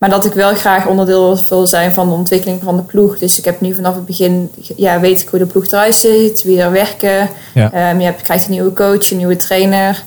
maar 0.00 0.10
dat 0.10 0.24
ik 0.24 0.32
wel 0.32 0.54
graag 0.54 0.86
onderdeel 0.86 1.38
wil 1.48 1.66
zijn 1.66 1.94
van 1.94 2.08
de 2.08 2.14
ontwikkeling 2.14 2.62
van 2.62 2.76
de 2.76 2.82
ploeg. 2.82 3.18
Dus 3.18 3.38
ik 3.38 3.44
heb 3.44 3.60
nu 3.60 3.74
vanaf 3.74 3.94
het 3.94 4.06
begin, 4.06 4.50
ja, 4.76 5.00
weet 5.00 5.20
ik 5.20 5.28
hoe 5.28 5.38
de 5.38 5.46
ploeg 5.46 5.66
eruit 5.66 5.94
ziet, 5.94 6.42
wie 6.42 6.60
er 6.60 6.72
werken. 6.72 7.28
Ja. 7.54 7.72
Ehm, 7.72 7.98
je 7.98 8.04
hebt, 8.04 8.22
krijgt 8.22 8.44
een 8.44 8.50
nieuwe 8.50 8.72
coach, 8.72 9.10
een 9.10 9.16
nieuwe 9.16 9.36
trainer. 9.36 10.02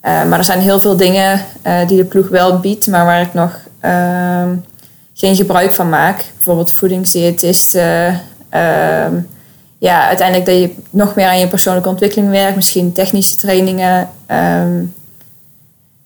Eh, 0.00 0.24
maar 0.24 0.38
er 0.38 0.44
zijn 0.44 0.60
heel 0.60 0.80
veel 0.80 0.96
dingen 0.96 1.44
eh, 1.62 1.86
die 1.86 1.96
de 1.96 2.04
ploeg 2.04 2.28
wel 2.28 2.58
biedt, 2.60 2.86
maar 2.86 3.04
waar 3.04 3.20
ik 3.20 3.34
nog 3.34 3.50
ehm, 3.80 4.54
geen 5.14 5.36
gebruik 5.36 5.72
van 5.72 5.88
maak. 5.88 6.24
Bijvoorbeeld 6.34 6.72
voedingsdiëtisten. 6.72 8.20
ehm, 8.48 9.14
ja, 9.78 10.06
uiteindelijk 10.06 10.46
dat 10.46 10.58
je 10.58 10.74
nog 10.90 11.14
meer 11.14 11.26
aan 11.26 11.38
je 11.38 11.48
persoonlijke 11.48 11.88
ontwikkeling 11.88 12.30
werkt. 12.30 12.56
Misschien 12.56 12.92
technische 12.92 13.36
trainingen. 13.36 14.08
ehm. 14.26 14.82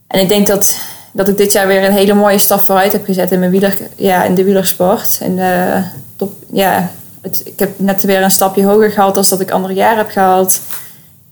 en 0.06 0.20
ik 0.20 0.28
denk 0.28 0.46
dat, 0.46 0.80
dat 1.12 1.28
ik 1.28 1.36
dit 1.36 1.52
jaar 1.52 1.66
weer 1.66 1.84
een 1.84 1.92
hele 1.92 2.14
mooie 2.14 2.38
stap 2.38 2.60
vooruit 2.60 2.92
heb 2.92 3.04
gezet 3.04 3.32
in, 3.32 3.38
mijn 3.38 3.50
wieler, 3.50 3.76
ja, 3.96 4.24
in 4.24 4.34
de 4.34 4.44
wielersport. 4.44 5.18
En, 5.22 5.38
eh, 5.38 5.82
top, 6.16 6.32
ja, 6.52 6.90
het, 7.20 7.42
ik 7.44 7.58
heb 7.58 7.70
net 7.76 8.02
weer 8.02 8.22
een 8.22 8.30
stapje 8.30 8.64
hoger 8.64 8.90
gehaald 8.90 9.14
dan 9.14 9.24
dat 9.28 9.40
ik 9.40 9.50
andere 9.50 9.74
jaren 9.74 9.98
heb 9.98 10.10
gehaald. 10.10 10.60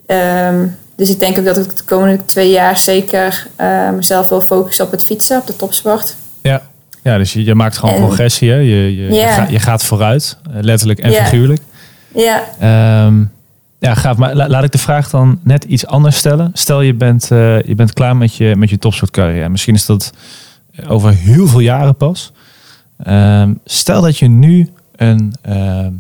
Ehm, 0.06 0.66
dus 0.96 1.10
ik 1.10 1.18
denk 1.20 1.38
ook 1.38 1.44
dat 1.44 1.56
ik 1.56 1.76
de 1.76 1.84
komende 1.84 2.24
twee 2.24 2.50
jaar 2.50 2.78
zeker 2.78 3.46
eh, 3.56 3.90
mezelf 3.90 4.28
wil 4.28 4.40
focussen 4.40 4.84
op 4.84 4.90
het 4.90 5.04
fietsen, 5.04 5.38
op 5.38 5.46
de 5.46 5.56
topsport. 5.56 6.16
Ja, 6.42 6.62
ja 7.02 7.18
dus 7.18 7.32
je, 7.32 7.44
je 7.44 7.54
maakt 7.54 7.76
gewoon 7.76 7.94
En- 7.94 8.00
progressie. 8.00 8.50
Hè? 8.50 8.56
Je, 8.56 8.96
je, 8.96 9.12
je, 9.12 9.26
gaat, 9.26 9.50
je 9.50 9.58
gaat 9.58 9.84
vooruit, 9.84 10.36
eh, 10.54 10.62
letterlijk 10.62 10.98
en 10.98 11.12
figuurlijk. 11.12 11.60
Ja, 12.14 12.42
Ehm, 12.58 13.24
ja, 13.78 13.94
gaaf. 13.94 14.16
Maar 14.16 14.34
la- 14.34 14.48
laat 14.48 14.64
ik 14.64 14.72
de 14.72 14.78
vraag 14.78 15.10
dan 15.10 15.38
net 15.42 15.64
iets 15.64 15.86
anders 15.86 16.16
stellen. 16.16 16.50
Stel 16.52 16.80
je 16.80 16.94
bent, 16.94 17.30
eh, 17.30 17.62
je 17.62 17.74
bent 17.74 17.92
klaar 17.92 18.16
met 18.16 18.34
je, 18.34 18.56
met 18.56 18.70
je 18.70 18.78
topsportcarrière. 18.78 19.48
Misschien 19.48 19.74
is 19.74 19.86
dat 19.86 20.12
over 20.88 21.12
heel 21.12 21.46
veel 21.46 21.60
jaren 21.60 21.96
pas. 21.96 22.32
Ehm, 23.02 23.52
stel 23.64 24.00
dat 24.02 24.18
je 24.18 24.28
nu 24.28 24.68
een, 24.96 25.34
ehm, 25.42 25.90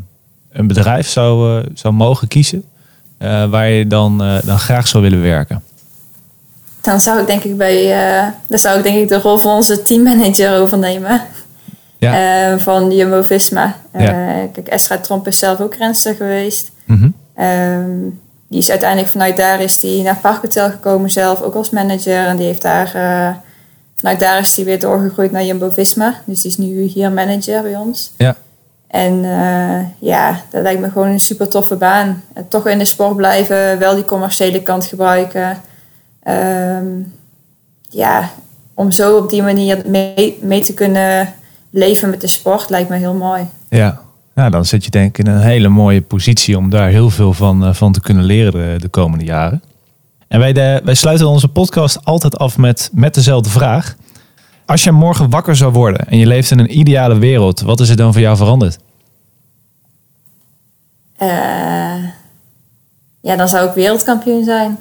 een 0.52 0.66
bedrijf 0.66 1.08
zou, 1.08 1.60
eh, 1.60 1.66
zou 1.74 1.94
mogen 1.94 2.28
kiezen. 2.28 2.64
eh, 3.18 3.44
waar 3.50 3.68
je 3.68 3.86
dan, 3.86 4.22
eh, 4.22 4.36
dan 4.44 4.58
graag 4.58 4.86
zou 4.88 5.02
willen 5.02 5.22
werken. 5.22 5.62
dan 6.80 7.00
zou 7.00 7.20
ik 7.20 7.26
denk 7.26 7.42
ik 7.42 7.56
bij, 7.56 7.92
eh, 7.92 8.26
dan 8.46 8.58
zou 8.58 8.76
ik 8.78 8.82
denk 8.82 8.96
ik 8.98 9.08
de 9.08 9.20
rol 9.20 9.38
van 9.38 9.54
onze 9.54 9.82
teammanager 9.82 10.60
overnemen. 10.60 11.20
Ja. 11.98 12.50
Eh, 12.52 12.58
van 12.58 12.90
Jumbo 12.90 13.22
Visma. 13.22 13.76
Ja. 13.98 14.46
Kijk, 14.52 14.68
Estra 14.68 14.98
Tromp 14.98 15.26
is 15.26 15.38
zelf 15.38 15.60
ook 15.60 15.74
renster 15.74 16.14
geweest. 16.14 16.70
Mhm. 16.84 17.08
Ehm, 17.36 17.90
die 18.48 18.58
is 18.58 18.70
uiteindelijk 18.70 19.10
vanuit 19.10 19.36
daar 19.36 19.60
is 19.60 19.80
die 19.80 20.02
naar 20.02 20.16
Parkhotel 20.16 20.70
gekomen 20.70 21.10
zelf, 21.10 21.42
ook 21.42 21.54
als 21.54 21.70
manager. 21.70 22.26
En 22.26 22.36
die 22.36 22.46
heeft 22.46 22.62
daar, 22.62 22.94
eh, 22.94 23.34
vanuit 23.96 24.20
daar 24.20 24.38
is 24.38 24.54
die 24.54 24.64
weer 24.64 24.78
doorgegroeid 24.78 25.32
naar 25.32 25.44
Jumbo 25.44 25.70
Visma. 25.70 26.14
Dus 26.24 26.40
die 26.42 26.50
is 26.50 26.56
nu 26.56 26.82
hier 26.82 27.12
manager 27.12 27.62
bij 27.62 27.76
ons. 27.76 28.12
Ja. 28.16 28.36
En 28.86 29.24
eh, 29.24 30.08
ja, 30.08 30.40
dat 30.50 30.62
lijkt 30.62 30.80
me 30.80 30.90
gewoon 30.90 31.08
een 31.08 31.20
super 31.20 31.48
toffe 31.48 31.76
baan. 31.76 32.22
En 32.32 32.48
toch 32.48 32.66
in 32.66 32.78
de 32.78 32.84
sport 32.84 33.16
blijven, 33.16 33.78
wel 33.78 33.94
die 33.94 34.04
commerciële 34.04 34.62
kant 34.62 34.84
gebruiken. 34.84 35.60
Ehm, 36.22 36.86
ja, 37.88 38.30
om 38.74 38.90
zo 38.90 39.16
op 39.16 39.30
die 39.30 39.42
manier 39.42 39.82
mee, 39.86 40.38
mee 40.42 40.60
te 40.60 40.74
kunnen 40.74 41.34
leven 41.70 42.10
met 42.10 42.20
de 42.20 42.26
sport 42.26 42.70
lijkt 42.70 42.88
me 42.88 42.96
heel 42.96 43.14
mooi. 43.14 43.48
Ja. 43.68 44.00
Nou, 44.36 44.50
dan 44.50 44.64
zit 44.64 44.84
je 44.84 44.90
denk 44.90 45.18
ik 45.18 45.26
in 45.26 45.32
een 45.32 45.40
hele 45.40 45.68
mooie 45.68 46.02
positie 46.02 46.56
om 46.58 46.70
daar 46.70 46.88
heel 46.88 47.10
veel 47.10 47.32
van, 47.32 47.64
eh, 47.64 47.74
van 47.74 47.92
te 47.92 48.00
kunnen 48.00 48.24
leren 48.24 48.52
de, 48.52 48.76
de 48.78 48.88
komende 48.88 49.24
jaren. 49.24 49.62
En 50.28 50.38
wij, 50.38 50.52
de, 50.52 50.80
wij 50.84 50.94
sluiten 50.94 51.28
onze 51.28 51.48
podcast 51.48 52.04
altijd 52.04 52.38
af 52.38 52.58
met, 52.58 52.90
met 52.92 53.14
dezelfde 53.14 53.50
vraag. 53.50 53.96
Als 54.66 54.84
je 54.84 54.92
morgen 54.92 55.30
wakker 55.30 55.56
zou 55.56 55.72
worden 55.72 56.08
en 56.08 56.18
je 56.18 56.26
leeft 56.26 56.50
in 56.50 56.58
een 56.58 56.78
ideale 56.78 57.18
wereld, 57.18 57.60
wat 57.60 57.80
is 57.80 57.88
er 57.88 57.96
dan 57.96 58.12
voor 58.12 58.22
jou 58.22 58.36
veranderd? 58.36 58.78
Eh, 61.16 61.28
ja, 63.20 63.36
dan 63.36 63.48
zou 63.48 63.68
ik 63.68 63.74
wereldkampioen 63.74 64.44
zijn. 64.44 64.78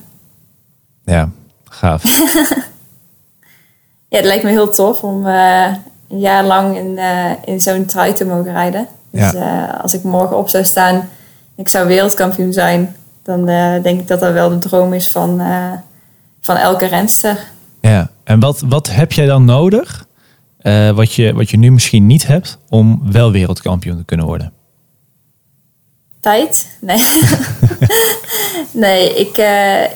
Ja, 1.05 1.29
gaaf. 1.63 2.03
Ja, 4.09 4.17
het 4.21 4.25
lijkt 4.25 4.43
me 4.43 4.49
heel 4.49 4.71
tof 4.71 5.03
om 5.03 5.27
eh, 5.27 5.73
een 6.09 6.19
jaar 6.19 6.43
lang 6.43 6.77
in, 6.77 6.99
in 7.45 7.61
zo'n 7.61 7.85
trui 7.85 8.13
te 8.13 8.25
mogen 8.25 8.51
rijden. 8.51 8.87
Dus 9.15 9.33
eh, 9.33 9.81
als 9.81 9.93
ik 9.93 10.03
morgen 10.03 10.37
op 10.37 10.49
zou 10.49 10.63
staan 10.63 10.95
en 10.95 11.07
ik 11.55 11.67
zou 11.67 11.87
wereldkampioen 11.87 12.53
zijn, 12.53 12.95
dan 13.23 13.47
eh, 13.47 13.83
denk 13.83 13.99
ik 13.99 14.07
dat 14.07 14.19
dat 14.19 14.33
wel 14.33 14.49
de 14.49 14.57
droom 14.57 14.93
is 14.93 15.07
van, 15.07 15.39
eh, 15.39 15.71
van 16.41 16.55
elke 16.55 16.85
renster. 16.85 17.37
Ja. 17.81 18.09
En 18.23 18.39
wat, 18.39 18.63
wat 18.67 18.89
heb 18.91 19.11
jij 19.11 19.25
dan 19.25 19.45
nodig, 19.45 20.07
wat, 20.93 21.13
je, 21.13 21.33
wat 21.33 21.49
je 21.49 21.57
nu 21.57 21.71
misschien 21.71 22.05
niet 22.05 22.27
hebt, 22.27 22.57
om 22.69 23.01
wel 23.11 23.31
wereldkampioen 23.31 23.97
te 23.97 24.05
kunnen 24.05 24.25
worden? 24.25 24.53
Tijd? 26.19 26.77
Nee. 26.81 26.97
nee, 28.85 29.15
ik, 29.15 29.37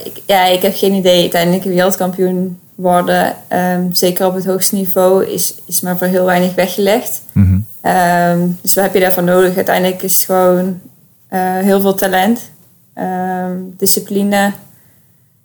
ik, 0.03 0.21
ja, 0.25 0.45
ik 0.45 0.62
heb 0.62 0.75
geen 0.75 0.93
idee. 0.93 1.21
Uiteindelijk 1.21 1.63
wereldkampioen 1.63 2.60
worden, 2.75 3.36
ehm, 3.47 3.91
zeker 3.91 4.25
op 4.25 4.34
het 4.34 4.45
hoogste 4.45 4.75
niveau, 4.75 5.25
is, 5.25 5.55
is 5.65 5.82
maar 5.82 5.97
voor 5.97 6.08
heel 6.08 6.25
weinig 6.25 6.55
weggelegd. 6.55 7.21
Mhm. 7.32 7.59
Ehm, 7.81 8.47
dus 8.61 8.73
wat 8.73 8.83
heb 8.83 8.93
je 8.93 8.99
daarvoor 8.99 9.23
nodig? 9.23 9.55
Uiteindelijk 9.55 10.01
is 10.01 10.25
gewoon 10.25 10.79
eh, 11.27 11.57
heel 11.57 11.81
veel 11.81 11.93
talent, 11.93 12.51
ehm, 12.93 13.57
discipline, 13.77 14.51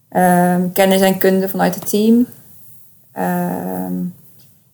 ehm, 0.08 0.60
kennis 0.72 1.00
en 1.00 1.18
kunde 1.18 1.48
vanuit 1.48 1.74
het 1.74 1.88
team. 1.88 2.26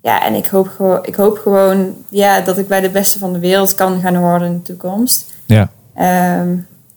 Ja, 0.02 0.24
en 0.24 0.34
ik 0.34 0.46
hoop, 0.46 0.68
gewoon, 0.68 0.98
ik 1.06 1.14
hoop 1.14 1.38
gewoon 1.38 1.94
ja, 2.08 2.40
dat 2.40 2.58
ik 2.58 2.68
bij 2.68 2.80
de 2.80 2.90
beste 2.90 3.18
van 3.18 3.32
de 3.32 3.38
wereld 3.38 3.74
kan 3.74 4.00
gaan 4.00 4.18
worden 4.18 4.48
in 4.48 4.54
de 4.54 4.62
toekomst. 4.62 5.34
Ja, 5.46 5.68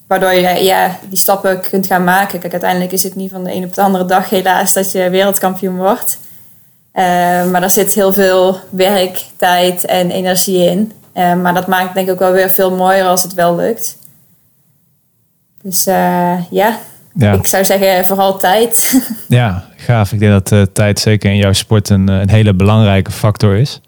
waardoor 0.07 0.33
je 0.33 0.63
ja, 0.63 0.97
die 1.09 1.17
stappen 1.17 1.61
kunt 1.61 1.87
gaan 1.87 2.03
maken. 2.03 2.39
Kijk, 2.39 2.51
uiteindelijk 2.51 2.91
is 2.91 3.03
het 3.03 3.15
niet 3.15 3.31
van 3.31 3.43
de 3.43 3.53
een 3.53 3.63
op 3.63 3.73
de 3.73 3.81
andere 3.81 4.05
dag 4.05 4.29
helaas 4.29 4.73
dat 4.73 4.91
je 4.91 5.09
wereldkampioen 5.09 5.77
wordt. 5.77 6.17
Ehm, 6.93 7.51
maar 7.51 7.61
daar 7.61 7.69
zit 7.69 7.93
heel 7.93 8.13
veel 8.13 8.57
werk, 8.69 9.25
tijd 9.35 9.85
en 9.85 10.11
energie 10.11 10.69
in. 10.69 10.91
Ehm, 11.13 11.41
maar 11.41 11.53
dat 11.53 11.67
maakt 11.67 11.93
denk 11.93 12.07
ik 12.07 12.13
ook 12.13 12.19
wel 12.19 12.31
weer 12.31 12.49
veel 12.49 12.75
mooier 12.75 13.05
als 13.05 13.23
het 13.23 13.33
wel 13.33 13.55
lukt. 13.55 13.97
Dus 15.61 15.85
eh, 15.85 16.49
ja, 16.49 16.77
ja. 17.13 17.33
ik 17.33 17.47
zou 17.47 17.65
zeggen 17.65 18.05
vooral 18.05 18.37
tijd. 18.37 19.01
ja, 19.27 19.63
gaaf. 19.75 20.11
Ik 20.11 20.19
denk 20.19 20.31
dat 20.31 20.51
eh, 20.51 20.61
tijd 20.73 20.99
zeker 20.99 21.31
in 21.31 21.37
jouw 21.37 21.53
sport 21.53 21.89
een, 21.89 22.09
eh, 22.09 22.19
een 22.19 22.29
hele 22.29 22.53
belangrijke 22.53 23.11
factor 23.11 23.55
is. 23.55 23.81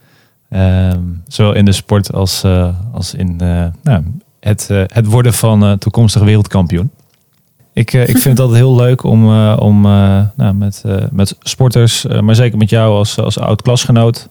Ehm, 0.49 0.99
zowel 1.27 1.53
in 1.53 1.65
de 1.65 1.71
sport 1.71 2.13
als, 2.13 2.43
eh, 2.43 2.75
als 2.93 3.13
in 3.13 3.35
eh, 3.39 3.65
nou, 3.83 4.03
het, 4.45 4.69
eh, 4.69 4.83
het 4.87 5.05
worden 5.05 5.33
van 5.33 5.63
eh, 5.63 5.71
toekomstig 5.71 6.21
wereldkampioen. 6.21 6.91
Ik, 7.75 7.93
eh, 7.93 8.01
ik 8.01 8.17
vind 8.17 8.23
het 8.23 8.39
altijd 8.39 8.59
heel 8.59 8.75
leuk 8.75 9.03
om, 9.03 9.25
eh, 9.25 9.57
om 9.59 9.85
eh, 9.85 10.21
nou, 10.35 10.53
met, 10.53 10.83
met 11.11 11.35
sporters, 11.39 12.05
maar 12.21 12.35
zeker 12.35 12.57
met 12.57 12.69
jou 12.69 12.93
als, 12.93 13.19
als 13.19 13.39
oud 13.39 13.61
klasgenoot, 13.61 14.29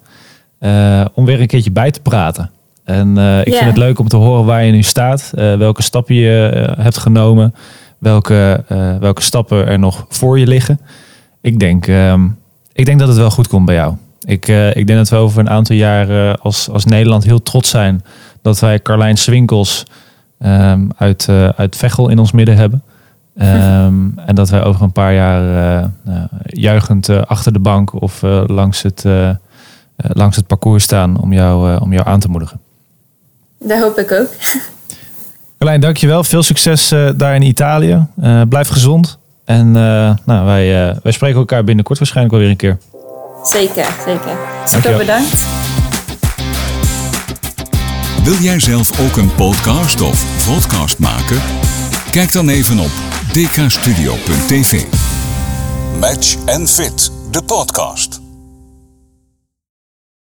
eh, 0.59 1.04
om 1.14 1.24
weer 1.24 1.40
een 1.40 1.46
keertje 1.46 1.70
bij 1.70 1.90
te 1.90 2.00
praten. 2.00 2.50
En 2.85 3.16
ik 3.44 3.54
vind 3.54 3.66
het 3.66 3.76
leuk 3.76 3.98
om 3.98 4.09
te 4.09 4.16
horen 4.16 4.44
waar 4.44 4.64
je 4.64 4.72
nu 4.72 4.83
staat, 4.83 5.30
welke 5.35 5.83
stappen 5.83 6.14
je 6.14 6.74
hebt 6.78 6.98
genomen, 6.98 7.54
welke, 7.98 8.64
welke 9.00 9.22
stappen 9.22 9.66
er 9.66 9.78
nog 9.78 10.07
voor 10.09 10.38
je 10.38 10.46
liggen. 10.46 10.80
Ik 11.40 11.59
denk, 11.59 11.87
ehm, 11.87 12.26
ik 12.72 12.87
denk 12.87 12.98
dat 12.98 13.09
het 13.09 13.16
wel 13.16 13.30
goed 13.30 13.48
komt 13.48 13.66
bij 13.66 13.74
jou. 13.74 13.94
Ik, 14.20 14.48
ik 14.74 14.87
denk 14.87 14.98
dat 14.98 15.09
we 15.09 15.16
over 15.16 15.40
een 15.40 15.50
aantal 15.50 15.76
jaar 15.76 16.11
eh, 16.11 16.35
als, 16.40 16.68
als 16.70 16.85
Nederland 16.85 17.24
heel 17.24 17.42
trots 17.42 17.70
zijn 17.70 18.04
dat 18.42 18.61
wij 18.61 18.80
Carlijn 18.80 19.16
Swinkels 19.16 19.87
ehm, 20.38 20.88
uit, 20.96 21.28
uit 21.57 21.76
Veghel 21.76 22.09
in 22.09 22.18
ons 22.18 22.33
midden 22.33 22.57
hebben. 22.57 22.83
Ehm, 23.37 24.09
en 24.29 24.35
dat 24.35 24.51
wij 24.51 24.62
over 24.64 24.83
een 24.83 24.92
paar 24.92 25.14
jaar 25.14 25.40
eh, 25.81 25.88
nou, 26.03 26.27
juichend 26.47 27.09
eh, 27.09 27.23
achter 27.23 27.53
de 27.53 27.59
bank 27.59 28.03
of 28.03 28.23
eh, 28.23 28.42
langs, 28.47 28.83
het, 28.83 29.05
eh, 29.05 29.29
eh, 29.29 29.37
langs 29.97 30.37
het 30.37 30.47
parcours 30.47 30.85
staan 30.85 31.20
om 31.20 31.33
jou, 31.33 31.73
eh, 31.75 31.83
om 31.83 31.92
jou 31.92 32.07
aan 32.07 32.20
te 32.20 32.29
moedigen. 32.29 32.61
Dat 33.61 33.81
hoop 33.81 33.99
ik 33.99 34.12
ook. 34.12 34.29
Carlijn, 35.59 35.81
dankjewel. 35.81 36.25
Veel 36.25 36.42
succes 36.42 36.90
eh, 36.92 37.09
daar 37.16 37.35
in 37.35 37.42
Italië. 37.42 38.07
Eh, 38.20 38.40
blijf 38.49 38.68
gezond. 38.68 39.18
En 39.44 39.66
eh, 39.77 40.12
nou, 40.25 40.44
wij, 40.47 40.88
eh, 40.88 40.97
wij 41.03 41.12
spreken 41.12 41.38
elkaar 41.38 41.64
binnenkort 41.64 41.99
waarschijnlijk 41.99 42.35
wel 42.37 42.42
weer 42.44 42.53
een 42.53 42.57
keer. 42.61 42.79
Zeker, 43.44 43.87
zeker. 44.05 44.20
Super 44.64 44.70
Dankjewel. 44.70 44.99
bedankt. 44.99 45.44
Wil 48.25 48.35
jij 48.35 48.61
zelf 48.61 49.01
ook 49.01 49.16
een 49.16 49.35
podcast 49.35 50.01
of 50.01 50.47
podcast 50.55 50.99
maken? 50.99 51.37
Kijk 52.11 52.33
dan 52.33 52.49
even 52.49 52.79
op 52.79 52.90
dkstudio.tv. 53.35 54.87
Match 56.01 56.37
and 56.47 56.68
Fit, 56.70 57.11
de 57.31 57.42
podcast. 57.42 58.24